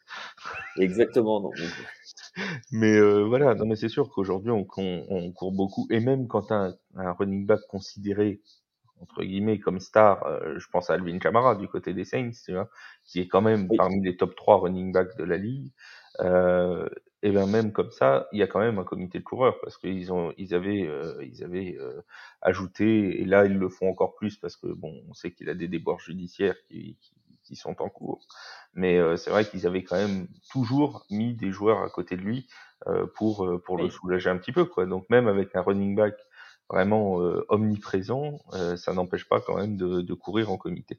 Exactement, 0.78 1.40
non. 1.40 1.50
mais 2.72 2.96
euh, 2.96 3.24
voilà, 3.24 3.54
non, 3.54 3.66
mais 3.66 3.76
c'est 3.76 3.88
sûr 3.88 4.08
qu'aujourd'hui 4.08 4.50
on, 4.50 4.66
on, 4.76 5.32
court 5.32 5.52
beaucoup, 5.52 5.86
et 5.90 6.00
même 6.00 6.28
quand 6.28 6.52
un, 6.52 6.74
un 6.94 7.12
running 7.12 7.44
back 7.44 7.60
considéré 7.68 8.40
entre 9.02 9.24
guillemets 9.24 9.58
comme 9.58 9.80
star, 9.80 10.24
euh, 10.26 10.58
je 10.58 10.66
pense 10.70 10.88
à 10.88 10.94
Alvin 10.94 11.18
Kamara 11.18 11.56
du 11.56 11.68
côté 11.68 11.92
des 11.92 12.04
Saints, 12.04 12.30
tu 12.44 12.52
vois, 12.52 12.70
qui 13.04 13.20
est 13.20 13.26
quand 13.26 13.42
même 13.42 13.68
parmi 13.76 14.00
les 14.00 14.16
top 14.16 14.36
3 14.36 14.60
running 14.60 14.92
backs 14.92 15.16
de 15.18 15.24
la 15.24 15.36
ligue. 15.36 15.72
Euh, 16.20 16.88
et 17.22 17.30
bien 17.30 17.46
même 17.46 17.72
comme 17.72 17.90
ça, 17.90 18.28
il 18.32 18.38
y 18.40 18.42
a 18.42 18.46
quand 18.48 18.58
même 18.58 18.78
un 18.78 18.84
comité 18.84 19.18
de 19.18 19.24
coureurs 19.24 19.60
parce 19.60 19.78
qu'ils 19.78 20.12
ont, 20.12 20.32
ils 20.38 20.54
avaient, 20.54 20.86
euh, 20.88 21.24
ils 21.24 21.44
avaient 21.44 21.76
euh, 21.78 22.02
ajouté 22.40 23.20
et 23.20 23.24
là 23.24 23.46
ils 23.46 23.56
le 23.56 23.68
font 23.68 23.88
encore 23.88 24.14
plus 24.14 24.36
parce 24.36 24.56
que 24.56 24.66
bon, 24.66 25.02
on 25.08 25.14
sait 25.14 25.30
qu'il 25.32 25.48
a 25.48 25.54
des 25.54 25.68
déboires 25.68 26.00
judiciaires 26.00 26.56
qui, 26.66 26.96
qui, 27.00 27.12
qui 27.44 27.56
sont 27.56 27.80
en 27.80 27.88
cours, 27.88 28.26
mais 28.74 28.98
euh, 28.98 29.16
c'est 29.16 29.30
vrai 29.30 29.44
qu'ils 29.44 29.66
avaient 29.68 29.84
quand 29.84 29.96
même 29.96 30.26
toujours 30.50 31.06
mis 31.10 31.34
des 31.34 31.52
joueurs 31.52 31.82
à 31.82 31.90
côté 31.90 32.16
de 32.16 32.22
lui 32.22 32.48
pour 33.14 33.48
pour 33.64 33.78
le 33.78 33.88
soulager 33.90 34.28
un 34.28 34.36
petit 34.38 34.50
peu 34.50 34.64
quoi. 34.64 34.86
Donc 34.86 35.08
même 35.08 35.28
avec 35.28 35.54
un 35.54 35.60
running 35.62 35.94
back 35.94 36.16
vraiment 36.68 37.18
omniprésent, 37.48 38.40
ça 38.76 38.92
n'empêche 38.92 39.28
pas 39.28 39.40
quand 39.40 39.56
même 39.56 39.76
de, 39.76 40.00
de 40.00 40.14
courir 40.14 40.50
en 40.50 40.56
comité. 40.56 40.98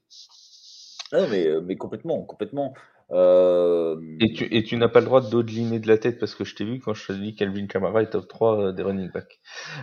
Non, 1.12 1.28
mais, 1.28 1.48
mais 1.62 1.76
complètement, 1.76 2.24
complètement. 2.24 2.74
Euh, 3.14 3.96
et 4.20 4.34
tu, 4.34 4.46
et 4.56 4.64
tu 4.64 4.76
n'as 4.76 4.88
pas 4.88 5.00
le 5.00 5.06
droit 5.06 5.22
de 5.22 5.30
dodeliner 5.30 5.80
de 5.80 5.88
la 5.88 6.00
tête 6.00 6.18
parce 6.20 6.34
que 6.34 6.44
je 6.44 6.56
t'ai 6.56 6.66
vu 6.66 6.80
quand 6.80 6.96
je 6.96 7.08
te 7.08 7.14
dis 7.14 7.36
qu'Alvin 7.36 7.68
Kamara 7.68 8.02
est 8.02 8.10
top 8.10 8.28
3 8.28 8.60
euh, 8.60 8.72
des 8.72 8.82
running 8.82 9.12
backs. 9.12 9.40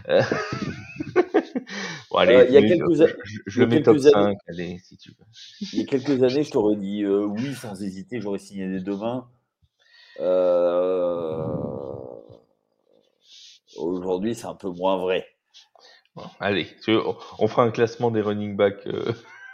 bon, 2.10 2.16
allez, 2.16 2.46
il 2.48 2.54
y 2.54 2.56
a 2.56 2.62
quelques 2.62 3.00
années, 3.00 3.12
je, 3.46 3.60
le 3.60 3.68
mets 3.68 3.82
top 3.82 3.98
5, 3.98 4.36
allez, 4.48 4.78
si 4.82 4.96
tu 4.96 5.10
veux. 5.10 5.24
Il 5.72 5.78
y 5.78 5.82
a 5.82 5.86
quelques 5.86 6.20
années, 6.24 6.42
je 6.42 6.50
t'aurais 6.50 6.74
dit 6.74 7.04
euh, 7.04 7.24
oui 7.24 7.54
sans 7.54 7.80
hésiter, 7.80 8.20
j'aurais 8.20 8.40
signé 8.40 8.66
des 8.66 8.80
deux 8.80 8.96
mains. 8.96 9.28
Aujourd'hui, 13.76 14.34
c'est 14.34 14.46
un 14.46 14.56
peu 14.56 14.70
moins 14.70 14.96
vrai. 14.98 15.24
Bon, 16.16 16.24
allez, 16.40 16.66
on 17.38 17.46
fera 17.46 17.62
un 17.62 17.70
classement 17.70 18.10
des 18.10 18.20
running 18.20 18.56
backs 18.56 18.88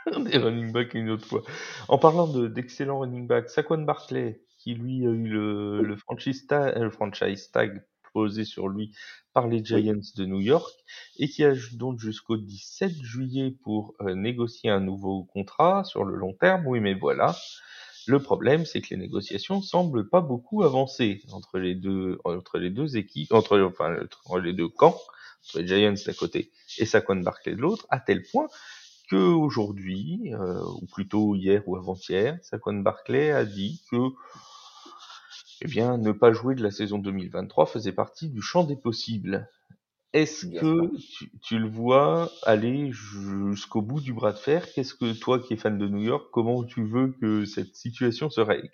des 0.25 0.39
running 0.39 0.73
backs 0.73 0.95
une 0.95 1.11
autre 1.11 1.27
fois. 1.27 1.43
En 1.89 1.99
parlant 1.99 2.27
d'excellents 2.29 3.01
running 3.01 3.27
backs, 3.27 3.51
Saquon 3.51 3.83
Barkley, 3.83 4.41
qui 4.59 4.75
lui 4.75 5.07
a 5.07 5.11
eu 5.11 5.29
le, 5.29 5.83
le, 5.83 5.97
franchise, 5.97 6.47
tag, 6.47 6.77
le 6.79 6.91
franchise 6.91 7.51
tag 7.51 7.85
posé 8.13 8.45
sur 8.45 8.69
lui 8.69 8.97
par 9.35 9.47
les 9.47 9.63
Giants 9.63 10.01
de 10.17 10.25
New 10.25 10.41
York 10.41 10.73
et 11.19 11.29
qui 11.29 11.45
a 11.45 11.53
donc 11.75 12.01
jusqu'au 12.01 12.39
17 12.39 13.03
juillet 13.03 13.55
pour 13.63 13.95
euh, 14.01 14.15
négocier 14.15 14.71
un 14.71 14.81
nouveau 14.81 15.25
contrat 15.25 15.85
sur 15.85 16.05
le 16.05 16.17
long 16.17 16.33
terme. 16.33 16.67
Oui, 16.67 16.81
mais 16.81 16.95
voilà. 16.95 17.37
Le 18.07 18.19
problème, 18.21 18.65
c'est 18.65 18.81
que 18.81 18.89
les 18.91 18.97
négociations 18.97 19.61
semblent 19.61 20.09
pas 20.09 20.23
beaucoup 20.23 20.63
avancer 20.63 21.23
entre 21.33 21.59
les 21.59 21.75
deux, 21.75 22.19
entre 22.25 22.59
les 22.59 22.71
deux 22.71 22.97
équipes, 22.97 23.35
entre, 23.35 23.61
enfin, 23.61 23.97
entre 24.25 24.39
les 24.39 24.55
deux 24.55 24.69
camps, 24.69 24.99
entre 25.45 25.59
les 25.59 25.67
Giants 25.67 25.95
d'un 26.07 26.13
côté 26.15 26.53
et 26.79 26.87
Saquon 26.87 27.17
Barkley 27.17 27.55
de 27.55 27.61
l'autre, 27.61 27.87
à 27.91 28.01
tel 28.01 28.23
point 28.23 28.47
qu'aujourd'hui, 29.09 30.35
euh, 30.35 30.63
ou 30.81 30.87
plutôt 30.87 31.35
hier 31.35 31.63
ou 31.67 31.77
avant-hier, 31.77 32.39
Saquon 32.43 32.75
Barclay 32.75 33.31
a 33.31 33.45
dit 33.45 33.83
que 33.91 33.97
eh 35.63 35.67
bien, 35.67 35.97
ne 35.97 36.13
pas 36.13 36.33
jouer 36.33 36.55
de 36.55 36.63
la 36.63 36.71
saison 36.71 36.99
2023 36.99 37.67
faisait 37.67 37.93
partie 37.93 38.29
du 38.29 38.43
champ 38.43 38.65
des 38.65 38.77
possibles. 38.77 39.49
Est-ce 40.13 40.47
que 40.47 40.91
tu, 41.43 41.59
le 41.59 41.69
vois 41.69 42.31
aller 42.43 42.91
jusqu'au 42.91 43.83
bout 43.83 44.01
du 44.01 44.13
bras 44.15 44.33
de 44.33 44.39
fer? 44.39 44.67
Qu'est-ce 44.73 44.95
que 44.95 45.13
toi 45.19 45.39
qui 45.39 45.55
es 45.55 45.57
fan 45.57 45.77
de 45.77 45.89
New 45.89 46.03
York, 46.03 46.29
comment 46.33 46.65
tu 46.65 46.85
veux 46.85 47.13
que 47.21 47.45
cette 47.45 47.75
situation 47.75 48.31
se 48.31 48.41
règle? 48.41 48.71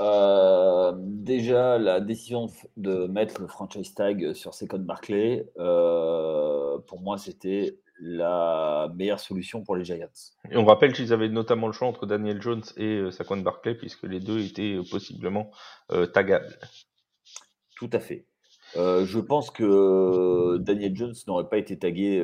Euh, 0.00 0.92
déjà, 0.96 1.78
la 1.78 2.00
décision 2.00 2.46
de 2.78 3.06
mettre 3.06 3.42
le 3.42 3.46
franchise 3.46 3.94
tag 3.94 4.32
sur 4.32 4.54
Saquon 4.54 4.78
Barclay, 4.78 5.50
euh, 5.58 6.78
pour 6.86 7.02
moi, 7.02 7.18
c'était 7.18 7.78
la 8.00 8.90
meilleure 8.94 9.20
solution 9.20 9.62
pour 9.62 9.76
les 9.76 9.84
Giants. 9.84 10.08
Et 10.50 10.56
on 10.56 10.64
rappelle 10.64 10.92
qu'ils 10.92 11.12
avaient 11.12 11.28
notamment 11.28 11.66
le 11.66 11.72
choix 11.72 11.88
entre 11.88 12.06
Daniel 12.06 12.40
Jones 12.40 12.62
et 12.76 12.96
euh, 12.96 13.10
Saquon 13.10 13.36
Barclay, 13.38 13.74
puisque 13.74 14.04
les 14.04 14.20
deux 14.20 14.44
étaient 14.44 14.76
euh, 14.76 14.82
possiblement 14.90 15.50
euh, 15.92 16.06
tagables. 16.06 16.58
Tout 17.76 17.90
à 17.92 18.00
fait. 18.00 18.26
je 18.74 19.18
pense 19.18 19.50
que 19.50 20.58
Daniel 20.58 20.94
Jones 20.94 21.14
n'aurait 21.26 21.48
pas 21.48 21.56
été 21.56 21.78
tagué, 21.78 22.22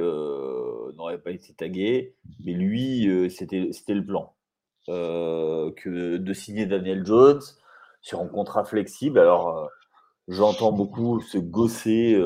n'aurait 0.97 1.19
pas 1.19 1.31
été 1.31 1.55
tagué, 1.55 2.15
mais 2.45 2.53
lui, 2.53 3.31
c'était 3.31 3.71
c'était 3.73 3.95
le 3.95 4.05
plan 4.05 4.35
que 4.87 6.19
de 6.19 6.33
signer 6.35 6.67
Daniel 6.67 7.07
Jones 7.07 7.41
sur 8.03 8.21
un 8.21 8.29
contrat 8.29 8.65
flexible. 8.65 9.19
Alors, 9.19 9.71
j'entends 10.29 10.73
beaucoup 10.73 11.23
se 11.23 11.39
gosser 11.39 12.23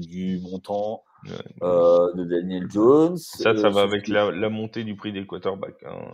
du 0.00 0.40
montant 0.40 1.04
euh, 1.62 2.12
de 2.14 2.24
Daniel 2.24 2.70
Jones. 2.70 3.16
Ça, 3.16 3.56
ça 3.56 3.66
euh, 3.66 3.70
va 3.70 3.82
avec 3.82 4.08
la, 4.08 4.30
la 4.30 4.48
montée 4.48 4.84
du 4.84 4.96
prix 4.96 5.12
des 5.12 5.26
quarterbacks. 5.26 5.82
hein. 5.84 6.12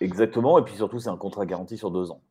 Exactement, 0.00 0.58
et 0.58 0.62
puis 0.62 0.74
surtout, 0.74 0.98
c'est 0.98 1.08
un 1.08 1.16
contrat 1.16 1.46
garanti 1.46 1.78
sur 1.78 1.90
deux 1.90 2.10
ans. 2.10 2.22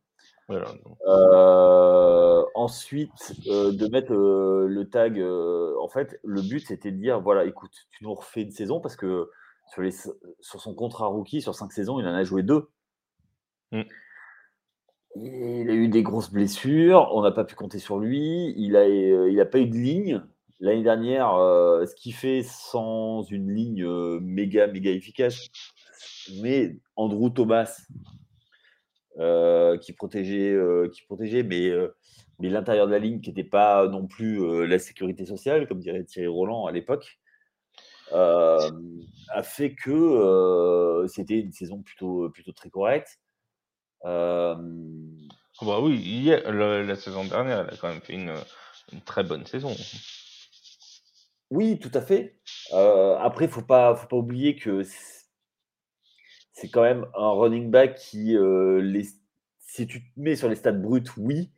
Voilà. 0.48 0.68
Euh, 1.08 2.44
ensuite, 2.54 3.34
euh, 3.48 3.72
de 3.72 3.88
mettre 3.88 4.12
euh, 4.12 4.66
le 4.68 4.88
tag. 4.88 5.18
euh, 5.18 5.74
en 5.80 5.88
fait, 5.88 6.20
le 6.22 6.40
but 6.40 6.60
c'était 6.60 6.92
de 6.92 6.98
dire 6.98 7.20
voilà, 7.20 7.44
écoute, 7.44 7.72
tu 7.90 8.04
nous 8.04 8.14
refais 8.14 8.42
une 8.42 8.52
saison 8.52 8.80
parce 8.80 8.94
que 8.94 9.28
sur, 9.72 9.82
les, 9.82 9.90
sur 9.90 10.60
son 10.60 10.74
contrat 10.74 11.08
rookie, 11.08 11.42
sur 11.42 11.56
cinq 11.56 11.72
saisons, 11.72 11.98
il 11.98 12.06
en 12.06 12.14
a 12.14 12.22
joué 12.22 12.44
deux. 12.44 12.68
Mm. 13.72 13.82
Il 15.16 15.70
a 15.70 15.72
eu 15.74 15.88
des 15.88 16.04
grosses 16.04 16.30
blessures, 16.30 17.08
on 17.12 17.22
n'a 17.22 17.32
pas 17.32 17.44
pu 17.44 17.56
compter 17.56 17.80
sur 17.80 17.98
lui. 17.98 18.54
Il 18.56 18.76
a, 18.76 18.80
euh, 18.80 19.28
il 19.30 19.40
a 19.40 19.46
pas 19.46 19.58
eu 19.58 19.66
de 19.66 19.74
ligne. 19.74 20.22
L'année 20.58 20.82
dernière, 20.82 21.34
euh, 21.34 21.84
ce 21.84 21.94
qu'il 21.94 22.14
fait 22.14 22.42
sans 22.42 23.22
une 23.24 23.54
ligne 23.54 23.84
euh, 23.84 24.18
méga, 24.20 24.66
méga 24.66 24.90
efficace, 24.90 25.48
mais 26.40 26.78
Andrew 26.96 27.28
Thomas, 27.28 27.78
euh, 29.18 29.76
qui 29.76 29.92
protégeait, 29.92 30.56
qui 30.92 31.02
protégeait 31.02 31.42
mais, 31.42 31.70
mais 32.38 32.48
l'intérieur 32.48 32.86
de 32.86 32.92
la 32.92 32.98
ligne 32.98 33.20
qui 33.20 33.30
n'était 33.30 33.44
pas 33.44 33.86
non 33.88 34.06
plus 34.06 34.66
la 34.66 34.78
sécurité 34.78 35.26
sociale, 35.26 35.68
comme 35.68 35.80
dirait 35.80 36.04
Thierry 36.04 36.28
Roland 36.28 36.64
à 36.66 36.72
l'époque, 36.72 37.18
a 38.12 39.42
fait 39.42 39.74
que 39.74 41.04
c'était 41.08 41.38
une 41.38 41.52
saison 41.52 41.82
plutôt, 41.82 42.30
plutôt 42.30 42.52
très 42.52 42.70
correcte. 42.70 43.20
Bah 45.62 45.80
oui, 45.80 46.24
la, 46.24 46.96
saison 46.96 47.26
dernière, 47.26 47.60
elle 47.60 47.74
a 47.74 47.76
quand 47.76 47.88
même 47.88 48.00
fait 48.00 48.14
une 48.14 48.32
très 49.04 49.22
bonne 49.22 49.44
saison. 49.44 49.74
Oui, 51.50 51.78
tout 51.78 51.90
à 51.94 52.00
fait. 52.00 52.38
Euh, 52.72 53.16
après, 53.18 53.44
il 53.44 53.48
ne 53.48 53.52
faut 53.52 53.62
pas, 53.62 53.94
faut 53.94 54.08
pas 54.08 54.16
oublier 54.16 54.56
que 54.56 54.82
c'est- 54.82 55.26
quand 56.72 56.82
même 56.82 57.06
un 57.14 57.30
running 57.30 57.70
back 57.70 57.94
qui, 57.96 58.36
euh, 58.36 58.80
les, 58.80 59.04
si 59.60 59.86
tu 59.86 60.00
te 60.02 60.20
mets 60.20 60.36
sur 60.36 60.48
les 60.48 60.56
stats 60.56 60.72
bruts, 60.72 61.02
oui. 61.16 61.50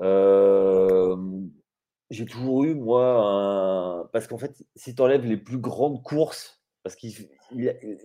Euh, 0.00 1.16
j'ai 2.10 2.26
toujours 2.26 2.64
eu, 2.64 2.74
moi, 2.74 3.04
un... 3.24 4.04
parce 4.12 4.26
qu'en 4.26 4.38
fait, 4.38 4.64
si 4.76 4.94
tu 4.94 5.02
enlèves 5.02 5.24
les 5.24 5.36
plus 5.36 5.58
grandes 5.58 6.02
courses, 6.02 6.62
parce 6.82 6.96
qu'il 6.96 7.12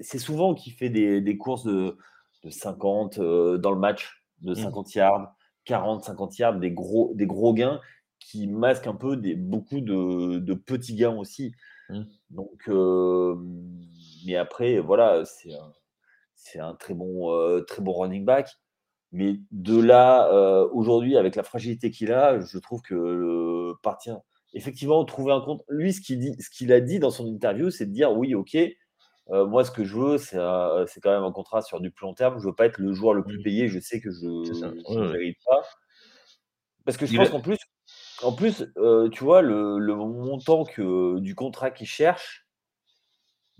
c'est 0.02 0.20
souvent 0.20 0.54
qu'il 0.54 0.74
fait 0.74 0.89
des, 0.89 1.22
des 1.22 1.38
courses 1.38 1.63
de, 1.63 1.98
de 2.43 2.50
50 2.50 3.17
euh, 3.20 3.58
dans 3.58 3.72
le 3.72 3.80
match, 3.80 4.24
de 4.41 4.54
50 4.54 4.93
yards, 4.96 5.34
40, 5.65 6.04
50 6.04 6.38
yards, 6.38 6.60
des 6.60 6.72
gros, 6.72 7.12
des 7.15 7.26
gros 7.26 7.54
gains 7.54 7.82
qui 8.19 8.47
masquent 8.47 8.88
un 8.88 8.95
peu 8.95 9.15
des, 9.17 9.36
beaucoup 9.36 9.82
de, 9.82 10.39
de 10.39 10.53
petits 10.53 10.95
gains 10.95 11.15
aussi. 11.15 11.53
Mm. 11.89 12.03
Donc, 12.32 12.67
euh, 12.67 13.36
mais 14.25 14.36
après, 14.36 14.80
voilà, 14.80 15.23
c'est 15.25 15.53
un, 15.53 15.71
c'est 16.36 16.60
un 16.60 16.75
très 16.75 16.93
bon, 16.93 17.32
euh, 17.34 17.62
très 17.62 17.82
bon 17.82 17.93
running 17.93 18.25
back. 18.25 18.49
Mais 19.13 19.39
de 19.51 19.80
là, 19.80 20.30
euh, 20.34 20.67
aujourd'hui, 20.73 21.15
avec 21.15 21.36
la 21.36 21.43
fragilité 21.43 21.91
qu'il 21.91 22.12
a, 22.12 22.39
je 22.41 22.58
trouve 22.58 22.82
que 22.82 23.71
partir, 23.82 24.19
effectivement, 24.53 25.03
trouver 25.06 25.32
un 25.32 25.39
compte. 25.39 25.63
Lui, 25.69 25.93
ce 25.93 26.01
qu'il 26.01 26.19
dit, 26.19 26.34
ce 26.39 26.49
qu'il 26.49 26.73
a 26.73 26.82
dit 26.82 26.99
dans 26.99 27.12
son 27.12 27.25
interview, 27.27 27.69
c'est 27.69 27.86
de 27.86 27.91
dire 27.93 28.12
oui, 28.12 28.36
ok, 28.36 28.58
moi, 29.30 29.63
ce 29.63 29.71
que 29.71 29.84
je 29.86 29.95
veux, 29.95 30.17
c'est, 30.17 30.38
un- 30.39 30.86
c'est 30.88 30.99
quand 31.01 31.12
même 31.12 31.23
un 31.23 31.32
contrat 31.32 31.62
sur 31.62 31.80
du 31.80 31.91
plus 31.91 32.06
long 32.06 32.13
terme. 32.13 32.39
Je 32.39 32.45
veux 32.47 32.56
pas 32.56 32.65
être 32.65 32.77
le 32.80 32.93
joueur 32.93 33.13
le 33.13 33.23
plus 33.23 33.39
Mm. 33.39 33.43
payé. 33.43 33.67
Je 33.69 33.80
sais 33.80 34.01
que 34.01 34.10
je 34.12 34.25
Ouais, 34.25 34.95
ne 34.95 35.01
ouais. 35.06 35.12
mérite 35.13 35.38
pas. 35.45 35.63
Parce 36.86 36.97
que 36.97 37.06
je 37.06 37.12
Il 37.13 37.17
pense 37.17 37.27
a- 37.27 37.32
qu'en 37.32 37.41
plus, 37.41 37.58
en 38.23 38.32
plus, 38.34 38.65
euh, 38.77 39.10
tu 39.10 39.23
vois, 39.23 39.41
le, 39.41 39.77
le 39.80 39.95
montant 39.95 40.65
que, 40.65 41.19
du 41.19 41.36
contrat 41.36 41.71
qu'il 41.71 41.88
cherche 41.88 42.47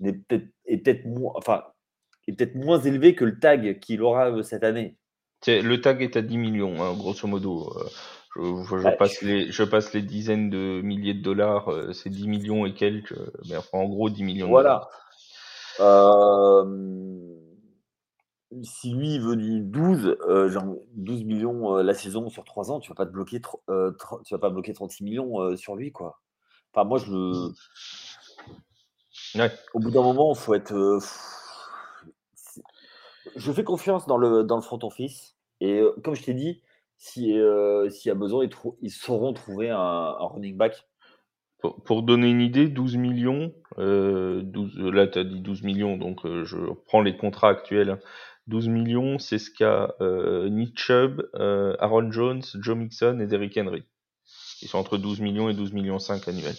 peut-être, 0.02 0.46
est 0.66 0.78
peut-être 0.78 1.06
moins, 1.06 1.34
enfin, 1.36 1.64
est 2.28 2.34
peut-être 2.34 2.56
moins 2.56 2.80
élevé 2.82 3.16
que 3.16 3.26
le 3.26 3.40
tag 3.40 3.80
qu'il 3.80 4.02
aura 4.02 4.30
euh, 4.32 4.44
cette 4.44 4.64
année. 4.64 4.98
Le 5.46 5.76
tag 5.78 6.02
est 6.02 6.16
à 6.18 6.22
10 6.22 6.38
millions, 6.38 6.82
hein, 6.84 6.94
grosso 6.96 7.28
modo. 7.28 7.72
Euh, 7.78 7.84
Je, 8.36 8.78
je 8.78 8.84
Ouais, 8.84 8.98
passe 8.98 9.20
je- 9.22 9.26
les, 9.28 9.52
je 9.52 9.64
passe 9.64 9.94
les 9.94 10.02
dizaines 10.02 10.50
de 10.50 10.82
milliers 10.84 11.14
de 11.16 11.22
dollars, 11.24 11.72
c'est 11.94 12.10
10 12.10 12.28
millions 12.28 12.66
et 12.66 12.74
quelques, 12.74 13.18
mais 13.50 13.58
enfin, 13.58 13.78
en 13.80 13.86
gros 13.86 14.10
10 14.10 14.24
millions 14.24 14.48
de 14.48 14.52
dollars. 14.54 14.90
Voilà. 15.80 16.62
Euh, 16.62 17.27
si 18.64 18.94
lui 18.94 19.16
il 19.16 19.22
veut 19.22 19.36
du 19.36 19.62
12, 19.62 20.18
euh, 20.28 20.50
genre 20.50 20.76
12 20.94 21.24
millions 21.24 21.78
euh, 21.78 21.84
la 21.84 21.94
saison 21.94 22.30
sur 22.30 22.44
3 22.44 22.72
ans, 22.72 22.80
tu 22.80 22.90
vas 22.90 22.96
pas 22.96 23.06
te 23.06 23.12
bloquer, 23.12 23.42
euh, 23.70 23.92
tu 24.26 24.34
vas 24.34 24.40
pas 24.40 24.50
bloquer 24.50 24.74
36 24.74 25.04
millions 25.04 25.56
sur 25.56 25.76
lui, 25.76 25.92
quoi. 25.92 26.20
Enfin, 26.74 26.88
moi, 26.88 26.98
je 26.98 27.12
le. 27.12 27.54
Ouais. 29.36 29.52
Au 29.74 29.80
bout 29.80 29.92
d'un 29.92 30.04
moment, 30.04 30.34
il 30.34 30.38
faut 30.38 30.54
être. 30.54 31.00
je 33.36 33.52
fais 33.52 33.64
confiance 33.64 34.06
dans 34.08 34.18
le, 34.18 34.44
dans 34.44 34.56
le 34.56 34.62
front 34.62 34.80
office. 34.84 35.36
Et 35.60 35.82
comme 36.04 36.16
je 36.16 36.24
t'ai 36.24 36.34
dit, 36.34 36.62
si, 36.98 37.34
s'il 37.90 38.10
y 38.10 38.12
a 38.12 38.16
besoin, 38.16 38.46
ils, 38.46 38.52
ils 38.82 38.92
sauront 38.92 39.34
trouver 39.34 39.70
un, 39.70 39.78
un 39.78 40.28
running 40.28 40.56
back. 40.56 40.88
Pour, 41.60 41.82
pour 41.84 42.04
donner 42.04 42.30
une 42.30 42.42
idée, 42.42 42.68
12 42.68 42.98
millions, 42.98 43.52
euh, 43.80 44.42
12, 44.44 44.78
euh, 44.78 44.92
là 44.92 45.08
tu 45.08 45.18
as 45.18 45.24
dit 45.24 45.42
12 45.42 45.64
millions, 45.64 45.98
donc 45.98 46.24
euh, 46.26 46.46
je 46.46 46.58
reprends 46.58 47.02
les 47.02 47.18
contrats 47.18 47.50
actuels. 47.50 48.00
Hein. 48.48 48.52
12 48.52 48.68
millions, 48.70 49.20
c'est 49.20 49.40
ce 49.40 49.52
qu'a 49.52 49.96
euh, 50.02 50.50
Nick 50.50 50.78
Chubb, 50.80 51.30
euh, 51.36 51.76
Aaron 51.80 52.12
Jones, 52.12 52.44
Joe 52.56 52.78
Mixon 52.78 53.20
et 53.20 53.28
Derrick 53.28 53.58
Henry. 53.58 53.84
Ils 54.62 54.68
sont 54.68 54.78
entre 54.80 54.98
12 54.98 55.20
millions 55.22 55.50
et 55.50 55.54
12 55.54 55.74
millions 55.74 56.00
5 56.00 56.28
annuels. 56.28 56.56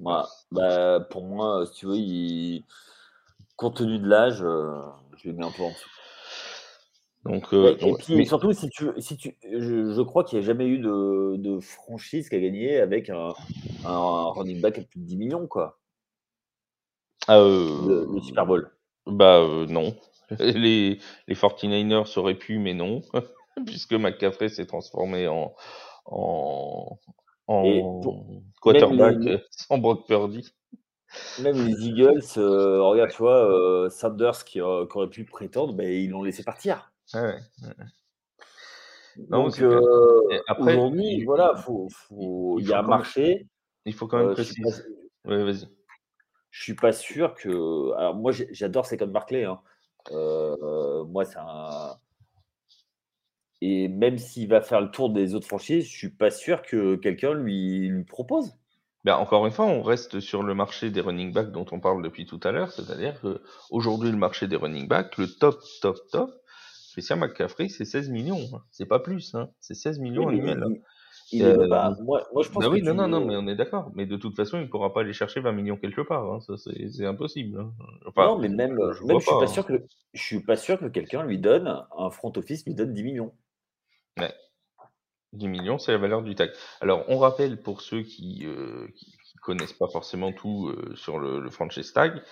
Bah, 0.00 1.06
pour 1.10 1.24
moi, 1.24 1.66
si 1.66 1.72
tu 1.80 1.86
veux, 1.86 1.96
il- 1.96 2.64
compte 3.56 3.76
tenu 3.78 3.98
de 3.98 4.06
l'âge, 4.06 4.42
euh, 4.42 4.80
je 5.16 5.28
le 5.30 5.34
mets 5.34 5.44
un 5.44 5.50
peu 5.50 5.62
en 5.62 5.70
dessous. 5.70 5.90
Donc, 7.24 7.52
euh, 7.54 7.74
et 7.80 7.90
donc- 7.90 7.98
puis 8.04 8.14
mais- 8.16 8.24
surtout, 8.24 8.52
si 8.52 8.68
tu, 8.68 8.86
si 8.98 9.16
tu, 9.16 9.36
je, 9.42 9.92
je 9.92 10.02
crois 10.02 10.22
qu'il 10.24 10.38
n'y 10.38 10.44
a 10.44 10.46
jamais 10.46 10.66
eu 10.66 10.78
de, 10.78 11.36
de 11.38 11.58
franchise 11.60 12.28
qui 12.28 12.36
a 12.36 12.40
gagné 12.40 12.78
avec 12.78 13.10
un, 13.10 13.34
un 13.84 14.30
running 14.30 14.60
back 14.60 14.78
à 14.78 14.82
plus 14.82 15.00
de 15.00 15.04
10 15.06 15.16
millions, 15.16 15.46
quoi, 15.46 15.80
ah, 17.26 17.38
euh, 17.38 17.88
le, 17.88 18.14
le 18.14 18.20
Super 18.20 18.46
Bowl. 18.46 18.70
Bah 19.06 19.40
euh, 19.40 19.66
non. 19.66 19.94
Les, 20.40 20.98
les 21.28 21.34
49ers 21.34 22.18
auraient 22.18 22.34
pu, 22.34 22.58
mais 22.58 22.74
non. 22.74 23.02
Puisque 23.66 23.92
McCaffrey 23.94 24.48
s'est 24.48 24.66
transformé 24.66 25.28
en, 25.28 25.54
en, 26.06 26.98
Et 27.64 27.80
en 27.82 28.00
pour- 28.00 28.26
quarterback 28.60 29.16
même 29.16 29.20
les- 29.28 29.42
sans 29.50 29.78
Brock 29.78 30.06
Purdy. 30.06 30.52
Même 31.40 31.64
les 31.64 31.86
Eagles, 31.86 32.20
euh, 32.36 32.82
regarde, 32.82 33.10
tu 33.12 33.18
vois, 33.18 33.48
euh, 33.48 33.88
Sanders 33.88 34.44
qui, 34.44 34.54
qui 34.54 34.60
aurait 34.60 35.08
pu 35.08 35.24
prétendre, 35.24 35.72
ben, 35.72 35.88
ils 35.88 36.10
l'ont 36.10 36.22
laissé 36.24 36.42
partir. 36.42 36.90
Ah 37.14 37.22
ouais. 37.22 37.38
Non, 39.30 39.44
Donc 39.44 39.54
c'est 39.54 39.66
clair. 39.66 39.80
Et 40.32 40.40
après, 40.48 40.74
aujourd'hui, 40.76 41.06
il- 41.18 41.24
voilà, 41.24 41.52
il- 41.56 41.62
faut, 41.62 41.88
faut- 41.90 42.58
il 42.58 42.64
il 42.64 42.68
y 42.68 42.72
a 42.74 42.76
faut 42.76 42.78
un 42.78 42.82
quand 42.82 42.88
même- 42.90 42.98
marché. 42.98 43.46
Il 43.86 43.94
faut 43.94 44.06
quand 44.08 44.18
même 44.18 44.34
je 44.36 44.42
suis 44.42 44.60
préciser. 44.60 44.82
pas- 45.24 45.30
Ouais, 45.30 45.44
vas-y. 45.44 45.68
Je 46.56 46.62
suis 46.62 46.74
pas 46.74 46.92
sûr 46.92 47.34
que. 47.34 47.92
Alors 47.96 48.14
moi, 48.14 48.32
j'adore 48.32 48.86
Saquon 48.86 49.08
Barclay. 49.08 49.44
Hein. 49.44 49.60
Euh, 50.10 51.04
moi, 51.04 51.26
c'est 51.26 51.38
un. 51.38 51.96
Et 53.60 53.88
même 53.88 54.16
s'il 54.16 54.48
va 54.48 54.62
faire 54.62 54.80
le 54.80 54.90
tour 54.90 55.10
des 55.10 55.34
autres 55.34 55.46
franchises, 55.46 55.84
je 55.84 55.96
suis 55.96 56.10
pas 56.10 56.30
sûr 56.30 56.62
que 56.62 56.96
quelqu'un 56.96 57.34
lui, 57.34 57.88
lui 57.88 58.04
propose. 58.04 58.54
Ben, 59.04 59.16
encore 59.16 59.46
une 59.46 59.52
fois, 59.52 59.66
on 59.66 59.82
reste 59.82 60.20
sur 60.20 60.42
le 60.42 60.54
marché 60.54 60.90
des 60.90 61.00
running 61.00 61.32
backs 61.32 61.52
dont 61.52 61.66
on 61.72 61.80
parle 61.80 62.02
depuis 62.02 62.24
tout 62.24 62.40
à 62.42 62.52
l'heure, 62.52 62.72
c'est-à-dire 62.72 63.20
que 63.20 63.42
aujourd'hui 63.70 64.10
le 64.10 64.16
marché 64.16 64.48
des 64.48 64.56
running 64.56 64.88
backs, 64.88 65.16
le 65.18 65.28
top, 65.28 65.60
top, 65.80 65.98
top, 66.10 66.30
Christian 66.92 67.16
McCaffrey, 67.16 67.68
c'est 67.68 67.84
16 67.84 68.10
millions, 68.10 68.48
hein. 68.54 68.62
c'est 68.70 68.86
pas 68.86 68.98
plus, 68.98 69.34
hein. 69.34 69.50
c'est 69.60 69.74
16 69.74 70.00
millions 70.00 70.26
Oui, 70.26 70.40
annuels. 70.40 70.82
Il, 71.32 71.42
Euh, 71.44 71.66
moi, 72.02 72.26
moi, 72.32 72.42
je 72.42 72.50
pense 72.50 72.64
Bah 72.64 72.70
oui, 72.70 72.80
que 72.80 72.84
non, 72.84 72.92
tu- 72.92 72.94
non, 72.94 73.08
non, 73.08 73.24
mais 73.26 73.36
on 73.36 73.46
est 73.46 73.56
d'accord. 73.56 73.90
Mais 73.94 74.06
de 74.06 74.16
toute 74.16 74.36
façon, 74.36 74.60
il 74.60 74.68
pourra 74.70 74.92
pas 74.92 75.00
aller 75.00 75.12
chercher 75.12 75.40
20 75.40 75.52
millions 75.52 75.76
quelque 75.76 76.00
part. 76.00 76.24
Hein. 76.32 76.40
Ça, 76.40 76.56
c'est 76.56 76.88
c'est 76.90 77.06
impossible. 77.06 77.60
hein. 77.60 77.72
Enfin, 78.06 78.26
non, 78.26 78.38
mais 78.38 78.48
même, 78.48 78.76
je 78.92 79.04
même 79.04 79.20
je 79.20 79.24
suis 79.26 79.34
pas, 79.34 79.38
pas 79.38 79.46
hein. 79.46 79.46
sûr 79.46 79.64
que 79.66 79.86
je 80.12 80.22
suis 80.22 80.40
pas 80.42 80.56
sûr 80.56 80.78
que 80.78 80.86
quelqu'un 80.86 81.22
lui 81.24 81.38
donne 81.38 81.84
un 81.96 82.10
front 82.10 82.32
office 82.36 82.64
lui 82.66 82.74
donne 82.74 82.92
10 82.92 83.02
millions. 83.04 83.32
10 85.32 85.48
millions, 85.48 85.78
c'est 85.78 85.92
la 85.92 85.98
valeur 85.98 86.22
du 86.22 86.34
tag. 86.34 86.50
Alors, 86.80 87.04
on 87.08 87.18
rappelle 87.18 87.60
pour 87.60 87.82
ceux 87.82 88.02
qui, 88.02 88.46
euh, 88.46 88.86
qui 88.94 89.16
connaissent 89.42 89.72
pas 89.74 89.88
forcément 89.88 90.32
tout 90.32 90.68
euh, 90.68 90.94
sur 90.94 91.18
le, 91.18 91.40
le 91.40 91.50
franchise 91.50 91.92
tag, 91.92 92.22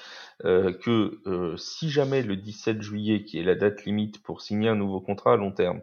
euh, 0.45 0.73
que 0.73 1.21
euh, 1.27 1.57
si 1.57 1.91
jamais 1.91 2.23
le 2.23 2.37
17 2.37 2.81
juillet, 2.83 3.25
qui 3.25 3.39
est 3.39 3.43
la 3.45 3.57
date 3.57 3.85
limite 3.85 4.23
pour 4.23 4.41
signer 4.41 4.69
un 4.69 4.75
nouveau 4.77 5.01
contrat 5.01 5.35
à 5.35 5.37
long 5.37 5.53
terme, 5.53 5.83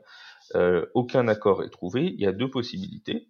euh, 0.56 0.86
aucun 0.94 1.28
accord 1.28 1.64
est 1.64 1.70
trouvé, 1.70 2.06
il 2.06 2.20
y 2.20 2.28
a 2.28 2.32
deux 2.32 2.50
possibilités. 2.50 3.30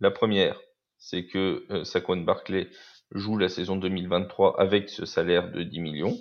La 0.00 0.10
première, 0.10 0.60
c'est 0.98 1.26
que 1.26 1.66
euh, 1.70 1.84
Saquon 1.84 2.18
Barclay 2.18 2.68
joue 3.12 3.36
la 3.36 3.48
saison 3.48 3.76
2023 3.76 4.60
avec 4.60 4.88
ce 4.88 5.04
salaire 5.04 5.50
de 5.50 5.62
10 5.62 5.80
millions, 5.80 6.16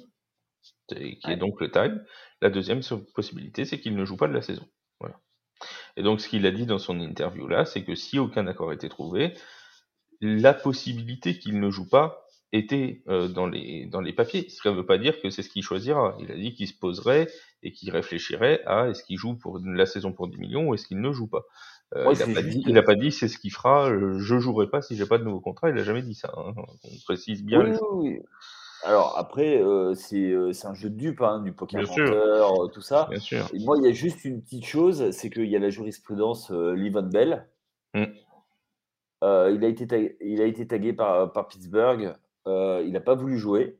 qui 0.87 1.19
est 1.27 1.37
donc 1.37 1.61
le 1.61 1.69
tag. 1.69 2.03
La 2.41 2.49
deuxième 2.49 2.81
possibilité, 3.13 3.65
c'est 3.65 3.79
qu'il 3.79 3.95
ne 3.95 4.05
joue 4.05 4.17
pas 4.17 4.27
de 4.27 4.33
la 4.33 4.41
saison. 4.41 4.67
Voilà. 4.99 5.19
Et 5.97 6.03
donc, 6.03 6.21
ce 6.21 6.29
qu'il 6.29 6.45
a 6.45 6.51
dit 6.51 6.65
dans 6.65 6.79
son 6.79 6.99
interview 6.99 7.47
là, 7.47 7.65
c'est 7.65 7.83
que 7.83 7.95
si 7.95 8.17
aucun 8.17 8.47
accord 8.47 8.73
était 8.73 8.89
trouvé, 8.89 9.33
la 10.21 10.53
possibilité 10.53 11.37
qu'il 11.37 11.59
ne 11.59 11.69
joue 11.69 11.87
pas 11.87 12.25
était 12.51 13.03
euh, 13.07 13.27
dans, 13.27 13.47
les, 13.47 13.85
dans 13.85 14.01
les 14.01 14.13
papiers. 14.13 14.49
Ce 14.49 14.61
qui 14.61 14.67
ne 14.67 14.73
veut 14.73 14.85
pas 14.85 14.97
dire 14.97 15.21
que 15.21 15.29
c'est 15.29 15.43
ce 15.43 15.49
qu'il 15.49 15.63
choisira. 15.63 16.17
Il 16.19 16.31
a 16.31 16.35
dit 16.35 16.53
qu'il 16.53 16.67
se 16.67 16.73
poserait 16.73 17.27
et 17.61 17.71
qu'il 17.71 17.91
réfléchirait 17.91 18.61
à 18.65 18.87
est-ce 18.89 19.03
qu'il 19.03 19.17
joue 19.17 19.35
pour 19.35 19.59
la 19.63 19.85
saison 19.85 20.13
pour 20.13 20.27
10 20.27 20.37
millions 20.37 20.67
ou 20.67 20.73
est-ce 20.73 20.87
qu'il 20.87 20.99
ne 20.99 21.11
joue 21.11 21.27
pas. 21.27 21.45
Euh, 21.95 22.13
il 22.13 22.27
n'a 22.27 22.33
pas, 22.35 22.41
dit, 22.43 22.63
pas 22.85 22.95
dit 22.95 23.11
c'est 23.11 23.27
ce 23.27 23.39
qu'il 23.39 23.51
fera, 23.51 23.89
je 23.89 24.39
jouerai 24.39 24.69
pas 24.69 24.81
si 24.81 24.95
j'ai 24.95 25.07
pas 25.07 25.17
de 25.17 25.23
nouveau 25.23 25.39
contrat, 25.39 25.71
il 25.71 25.77
a 25.77 25.83
jamais 25.83 26.03
dit 26.03 26.13
ça. 26.13 26.31
Hein. 26.37 26.53
On 26.55 26.89
précise 27.05 27.43
bien. 27.43 27.63
Oui, 27.63 27.77
oui, 27.93 28.19
Alors 28.83 29.17
après, 29.17 29.59
euh, 29.59 29.95
c'est 29.95 30.67
un 30.67 30.73
jeu 30.75 30.89
de 30.89 30.95
dupe, 30.95 31.21
hein, 31.21 31.41
du 31.41 31.51
poker 31.51 31.81
menteur, 31.81 32.71
tout 32.71 32.81
ça. 32.81 33.07
Bien 33.09 33.19
sûr. 33.19 33.49
Et 33.53 33.59
moi, 33.59 33.75
il 33.79 33.85
y 33.85 33.89
a 33.89 33.93
juste 33.93 34.23
une 34.23 34.41
petite 34.41 34.65
chose, 34.65 35.09
c'est 35.11 35.31
qu'il 35.31 35.49
y 35.49 35.55
a 35.55 35.59
la 35.59 35.71
jurisprudence 35.71 36.51
euh, 36.51 37.01
Bell. 37.11 37.47
Mmh. 37.95 38.03
il, 39.23 39.65
a 39.65 39.67
été 39.67 39.87
tagué, 39.87 40.15
il 40.21 40.41
a 40.41 40.45
été 40.45 40.67
tagué 40.67 40.93
par, 40.93 41.33
par 41.33 41.47
Pittsburgh 41.47 42.15
euh, 42.49 42.83
il 42.85 42.91
n'a 42.91 42.99
pas 42.99 43.15
voulu 43.15 43.37
jouer. 43.37 43.77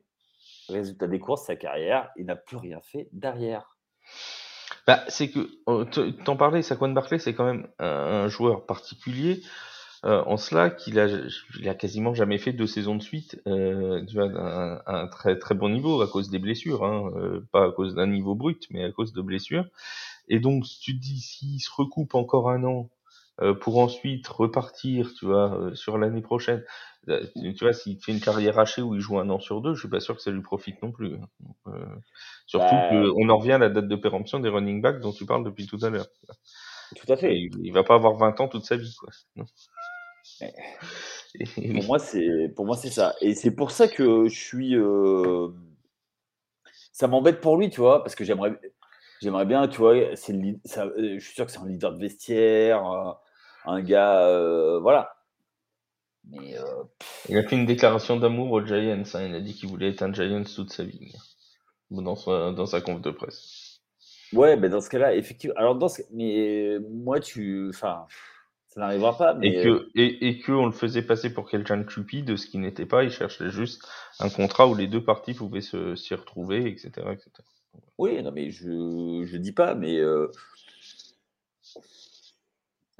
Résultat 0.68 1.08
des 1.08 1.18
courses, 1.18 1.46
sa 1.46 1.56
carrière, 1.56 2.10
il 2.16 2.26
n'a 2.26 2.36
plus 2.36 2.56
rien 2.56 2.80
fait 2.80 3.08
derrière. 3.12 3.76
Bah, 4.86 5.04
c'est 5.08 5.30
que, 5.30 5.50
oh, 5.66 5.84
t'en 6.24 6.36
parlais, 6.36 6.62
Saquon 6.62 6.90
Barclay, 6.90 7.18
c'est 7.18 7.34
quand 7.34 7.44
même 7.44 7.68
un, 7.78 8.28
joueur 8.28 8.66
particulier. 8.66 9.42
Euh, 10.06 10.22
en 10.24 10.38
cela 10.38 10.70
qu'il 10.70 10.98
a, 10.98 11.08
il 11.58 11.68
a 11.68 11.74
quasiment 11.74 12.14
jamais 12.14 12.38
fait 12.38 12.54
deux 12.54 12.66
saisons 12.66 12.94
de 12.94 13.02
suite 13.02 13.38
euh, 13.46 14.02
un, 14.86 15.06
très 15.08 15.38
très 15.38 15.54
bon 15.54 15.68
niveau 15.68 16.00
à 16.00 16.08
cause 16.08 16.30
des 16.30 16.38
blessures, 16.38 16.84
hein, 16.84 17.10
euh, 17.16 17.46
pas 17.52 17.66
à 17.66 17.70
cause 17.70 17.94
d'un 17.94 18.06
niveau 18.06 18.34
brut, 18.34 18.66
mais 18.70 18.82
à 18.82 18.90
cause 18.92 19.12
de 19.12 19.20
blessures. 19.20 19.66
Et 20.28 20.38
donc, 20.40 20.66
si 20.66 20.80
tu 20.80 20.94
te 20.96 21.02
dis 21.02 21.20
s'il 21.20 21.60
se 21.60 21.70
recoupe 21.70 22.14
encore 22.14 22.48
un 22.48 22.64
an 22.64 22.88
euh, 22.88 22.99
pour 23.60 23.78
ensuite 23.78 24.26
repartir, 24.28 25.12
tu 25.18 25.26
vois, 25.26 25.58
euh, 25.58 25.74
sur 25.74 25.96
l'année 25.98 26.20
prochaine. 26.20 26.62
Euh, 27.08 27.24
tu 27.34 27.54
vois, 27.60 27.72
s'il 27.72 27.98
fait 27.98 28.12
une 28.12 28.20
carrière 28.20 28.58
hachée 28.58 28.82
où 28.82 28.94
il 28.94 29.00
joue 29.00 29.18
un 29.18 29.30
an 29.30 29.40
sur 29.40 29.62
deux, 29.62 29.74
je 29.74 29.80
suis 29.80 29.88
pas 29.88 30.00
sûr 30.00 30.14
que 30.14 30.22
ça 30.22 30.30
lui 30.30 30.42
profite 30.42 30.82
non 30.82 30.92
plus. 30.92 31.14
Hein. 31.14 31.72
surtout 32.46 32.74
bah, 32.74 32.90
qu'on 32.90 33.28
en 33.28 33.38
revient 33.38 33.52
à 33.52 33.58
la 33.58 33.70
date 33.70 33.88
de 33.88 33.96
péremption 33.96 34.38
des 34.40 34.50
running 34.50 34.82
backs 34.82 35.00
dont 35.00 35.12
tu 35.12 35.24
parles 35.24 35.44
depuis 35.44 35.66
tout 35.66 35.78
à 35.82 35.88
l'heure. 35.88 36.06
Tout 36.96 37.10
à 37.10 37.16
fait. 37.16 37.34
il, 37.34 37.72
va 37.72 37.82
pas 37.84 37.94
avoir 37.94 38.16
20 38.16 38.40
ans 38.40 38.48
toute 38.48 38.64
sa 38.64 38.76
vie, 38.76 38.94
quoi. 38.98 39.10
pour 41.54 41.84
moi, 41.84 41.98
c'est 41.98 42.52
pour 42.54 42.66
moi 42.66 42.76
c'est 42.76 42.90
ça. 42.90 43.14
Et 43.20 43.34
c'est 43.34 43.54
pour 43.54 43.70
ça 43.70 43.88
que 43.88 44.28
je 44.28 44.38
suis. 44.38 44.74
Ça 46.92 47.06
m'embête 47.06 47.40
pour 47.40 47.56
lui, 47.56 47.70
tu 47.70 47.80
vois, 47.80 48.02
parce 48.02 48.14
que 48.14 48.24
j'aimerais. 48.24 48.52
J'aimerais 49.22 49.44
bien, 49.44 49.68
tu 49.68 49.78
vois, 49.78 50.16
c'est 50.16 50.34
je 50.34 51.18
suis 51.18 51.34
sûr 51.34 51.44
que 51.46 51.52
c'est 51.52 51.58
un 51.58 51.68
leader 51.68 51.92
de 51.92 51.98
vestiaire, 51.98 52.82
un 53.64 53.82
gars, 53.82 54.26
euh, 54.26 54.78
voilà. 54.80 55.14
Mais, 56.28 56.56
euh, 56.58 56.84
il 57.28 57.36
a 57.38 57.42
fait 57.42 57.56
une 57.56 57.66
déclaration 57.66 58.16
d'amour 58.16 58.52
aux 58.52 58.64
Giants. 58.64 59.02
Hein. 59.14 59.22
Il 59.26 59.34
a 59.34 59.40
dit 59.40 59.54
qu'il 59.54 59.68
voulait 59.68 59.90
être 59.90 60.02
un 60.02 60.12
Giants 60.12 60.44
toute 60.44 60.72
sa 60.72 60.84
vie. 60.84 61.12
Dans 61.90 62.14
sa, 62.14 62.52
dans 62.52 62.66
sa 62.66 62.80
conf 62.80 63.00
de 63.00 63.10
presse. 63.10 63.80
Ouais, 64.32 64.56
mais 64.56 64.68
dans 64.68 64.80
ce 64.80 64.88
cas-là, 64.90 65.14
effectivement. 65.14 65.56
Alors, 65.56 65.74
dans 65.74 65.88
mais 66.12 66.78
moi, 66.88 67.18
tu. 67.18 67.68
Enfin, 67.70 68.06
ça 68.68 68.80
n'arrivera 68.80 69.18
pas. 69.18 69.34
Mais... 69.34 69.48
Et 69.48 69.62
que, 69.64 69.88
et, 69.96 70.28
et 70.28 70.38
que 70.38 70.52
on 70.52 70.66
le 70.66 70.72
faisait 70.72 71.02
passer 71.02 71.34
pour 71.34 71.48
quelqu'un 71.48 71.78
de 71.78 71.82
cupide, 71.82 72.36
ce 72.36 72.46
qui 72.46 72.58
n'était 72.58 72.86
pas. 72.86 73.02
Il 73.02 73.10
cherchait 73.10 73.50
juste 73.50 73.84
un 74.20 74.30
contrat 74.30 74.68
où 74.68 74.76
les 74.76 74.86
deux 74.86 75.02
parties 75.02 75.34
pouvaient 75.34 75.60
s'y 75.60 76.14
retrouver, 76.14 76.68
etc., 76.68 76.90
etc. 77.12 77.30
Oui, 77.98 78.22
non, 78.22 78.30
mais 78.30 78.50
je 78.50 78.68
ne 78.68 79.38
dis 79.38 79.52
pas, 79.52 79.74
mais. 79.74 79.98
Euh, 79.98 80.30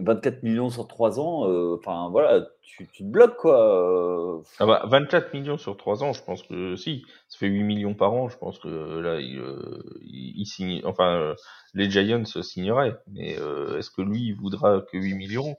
24 0.01 0.43
millions 0.43 0.71
sur 0.71 0.87
3 0.87 1.21
ans, 1.21 1.49
euh, 1.49 1.77
enfin 1.79 2.09
voilà, 2.11 2.47
tu, 2.63 2.89
tu, 2.89 3.05
te 3.05 3.09
bloques 3.09 3.37
quoi. 3.37 4.43
Ah 4.59 4.67
bah, 4.67 4.83
24 4.87 5.35
millions 5.35 5.59
sur 5.59 5.77
3 5.77 6.05
ans, 6.05 6.13
je 6.13 6.23
pense 6.23 6.43
que 6.43 6.77
si, 6.77 7.05
ça 7.29 7.39
fait 7.39 7.47
8 7.47 7.63
millions 7.63 7.95
par 7.95 8.13
an, 8.13 8.29
je 8.29 8.39
pense 8.39 8.59
que 8.59 8.69
là, 9.01 9.21
il, 9.21 9.39
euh, 9.39 9.83
il, 10.03 10.47
signe, 10.47 10.81
enfin, 10.85 11.15
euh, 11.17 11.35
les 11.75 11.91
Giants 11.91 12.25
signeraient, 12.25 12.97
mais 13.09 13.33
est-ce 13.79 13.91
que 13.91 14.03
lui, 14.03 14.29
il 14.29 14.35
voudra 14.35 14.81
que 14.81 14.97
8 14.97 15.15
millions? 15.15 15.57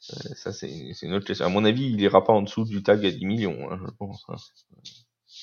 Ça, 0.00 0.52
c'est 0.52 0.68
une 1.02 1.14
autre 1.14 1.26
question. 1.26 1.46
À 1.46 1.48
mon 1.48 1.64
avis, 1.64 1.86
il 1.86 2.00
ira 2.00 2.24
pas 2.24 2.32
en 2.32 2.42
dessous 2.42 2.64
du 2.64 2.82
tag 2.82 3.04
à 3.06 3.10
10 3.10 3.24
millions, 3.24 3.70
hein, 3.70 3.78
je 3.84 3.90
pense. 3.98 4.24
Hein. 4.28 4.36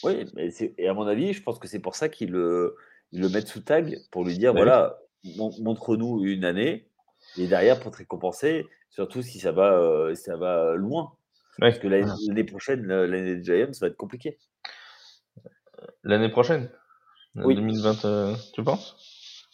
Oui, 0.03 0.25
mais 0.35 0.49
et 0.77 0.87
à 0.87 0.93
mon 0.93 1.07
avis, 1.07 1.33
je 1.33 1.41
pense 1.41 1.59
que 1.59 1.67
c'est 1.67 1.79
pour 1.79 1.95
ça 1.95 2.09
qu'ils 2.09 2.31
le, 2.31 2.75
le 3.13 3.29
mettent 3.29 3.47
sous 3.47 3.61
tag, 3.61 3.97
pour 4.11 4.25
lui 4.25 4.37
dire, 4.37 4.53
bah 4.53 4.61
voilà, 4.61 4.99
montre-nous 5.59 6.25
une 6.25 6.45
année, 6.45 6.88
et 7.37 7.47
derrière, 7.47 7.79
pour 7.79 7.91
te 7.91 7.97
récompenser, 7.97 8.67
surtout 8.89 9.21
si 9.21 9.39
ça 9.39 9.51
va, 9.51 9.73
euh, 9.73 10.15
ça 10.15 10.35
va 10.37 10.75
loin. 10.75 11.13
Parce 11.59 11.79
que 11.79 11.87
l'année 11.87 12.43
prochaine, 12.43 12.85
l'année 12.87 13.35
des 13.35 13.43
Giants, 13.43 13.73
ça 13.73 13.85
va 13.85 13.89
être 13.89 13.97
compliqué. 13.97 14.37
L'année 16.03 16.29
prochaine? 16.29 16.69
Oui. 17.35 17.55
2020, 17.55 18.05
euh, 18.05 18.35
tu 18.53 18.63
penses? 18.63 18.95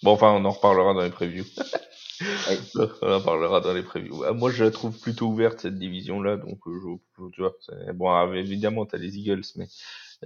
Bon, 0.03 0.11
enfin, 0.11 0.31
on 0.31 0.45
en 0.45 0.51
reparlera 0.51 0.93
dans 0.93 1.01
les 1.01 1.09
previews. 1.09 1.45
on 3.01 3.11
en 3.11 3.21
parlera 3.21 3.59
dans 3.61 3.73
les 3.73 3.81
previews. 3.81 4.23
Ah, 4.23 4.33
moi, 4.33 4.51
je 4.51 4.63
la 4.63 4.71
trouve 4.71 4.99
plutôt 4.99 5.27
ouverte, 5.27 5.61
cette 5.61 5.79
division-là. 5.79 6.37
Donc, 6.37 6.59
euh, 6.67 6.79
je, 6.79 7.27
tu 7.31 7.41
vois, 7.41 7.55
bon, 7.93 8.33
évidemment, 8.33 8.85
tu 8.85 8.95
as 8.95 8.99
les 8.99 9.17
Eagles, 9.17 9.43
mais 9.55 9.67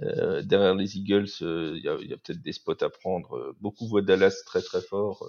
euh, 0.02 0.42
derrière 0.42 0.74
les 0.74 0.96
Eagles, 0.96 1.28
euh, 1.42 1.74
il 1.76 1.82
y 1.82 1.88
a, 1.88 1.96
y 2.00 2.12
a 2.12 2.16
peut-être 2.16 2.42
des 2.42 2.52
spots 2.52 2.82
à 2.82 2.88
prendre. 2.88 3.36
Euh, 3.36 3.56
beaucoup 3.60 3.86
voient 3.86 4.02
Dallas 4.02 4.42
très 4.46 4.62
très 4.62 4.80
fort. 4.80 5.28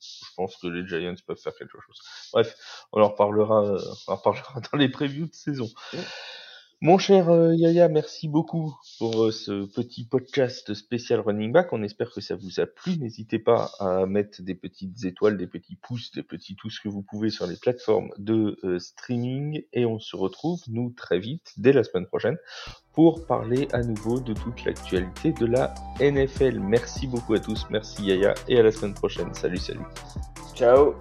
je 0.00 0.34
pense 0.36 0.56
que 0.56 0.68
les 0.68 0.86
Giants 0.86 1.14
peuvent 1.26 1.40
faire 1.40 1.54
quelque 1.56 1.78
chose. 1.80 2.00
Bref, 2.32 2.56
on 2.92 3.02
en 3.02 3.08
reparlera, 3.08 3.62
on 4.08 4.12
en 4.12 4.16
reparlera 4.16 4.60
dans 4.72 4.78
les 4.78 4.88
previews 4.88 5.26
de 5.26 5.34
saison. 5.34 5.68
Mon 6.82 6.98
cher 6.98 7.30
euh, 7.30 7.54
Yaya, 7.54 7.88
merci 7.88 8.28
beaucoup 8.28 8.76
pour 8.98 9.24
euh, 9.24 9.30
ce 9.30 9.64
petit 9.64 10.04
podcast 10.04 10.74
spécial 10.74 11.20
Running 11.20 11.50
Back. 11.50 11.72
On 11.72 11.82
espère 11.82 12.12
que 12.12 12.20
ça 12.20 12.36
vous 12.36 12.60
a 12.60 12.66
plu. 12.66 12.98
N'hésitez 12.98 13.38
pas 13.38 13.70
à 13.80 14.04
mettre 14.04 14.42
des 14.42 14.54
petites 14.54 15.02
étoiles, 15.06 15.38
des 15.38 15.46
petits 15.46 15.76
pouces, 15.76 16.10
des 16.12 16.22
petits 16.22 16.54
tout 16.54 16.68
ce 16.68 16.82
que 16.82 16.90
vous 16.90 17.00
pouvez 17.00 17.30
sur 17.30 17.46
les 17.46 17.56
plateformes 17.56 18.10
de 18.18 18.58
euh, 18.62 18.78
streaming. 18.78 19.62
Et 19.72 19.86
on 19.86 19.98
se 19.98 20.16
retrouve, 20.16 20.60
nous, 20.68 20.90
très 20.90 21.18
vite, 21.18 21.54
dès 21.56 21.72
la 21.72 21.82
semaine 21.82 22.06
prochaine, 22.06 22.36
pour 22.92 23.24
parler 23.24 23.68
à 23.72 23.80
nouveau 23.82 24.20
de 24.20 24.34
toute 24.34 24.62
l'actualité 24.66 25.32
de 25.32 25.46
la 25.46 25.72
NFL. 25.98 26.60
Merci 26.60 27.06
beaucoup 27.06 27.32
à 27.32 27.40
tous. 27.40 27.64
Merci 27.70 28.04
Yaya 28.04 28.34
et 28.48 28.58
à 28.58 28.62
la 28.62 28.70
semaine 28.70 28.94
prochaine. 28.94 29.32
Salut, 29.32 29.56
salut. 29.56 29.80
Ciao. 30.54 30.94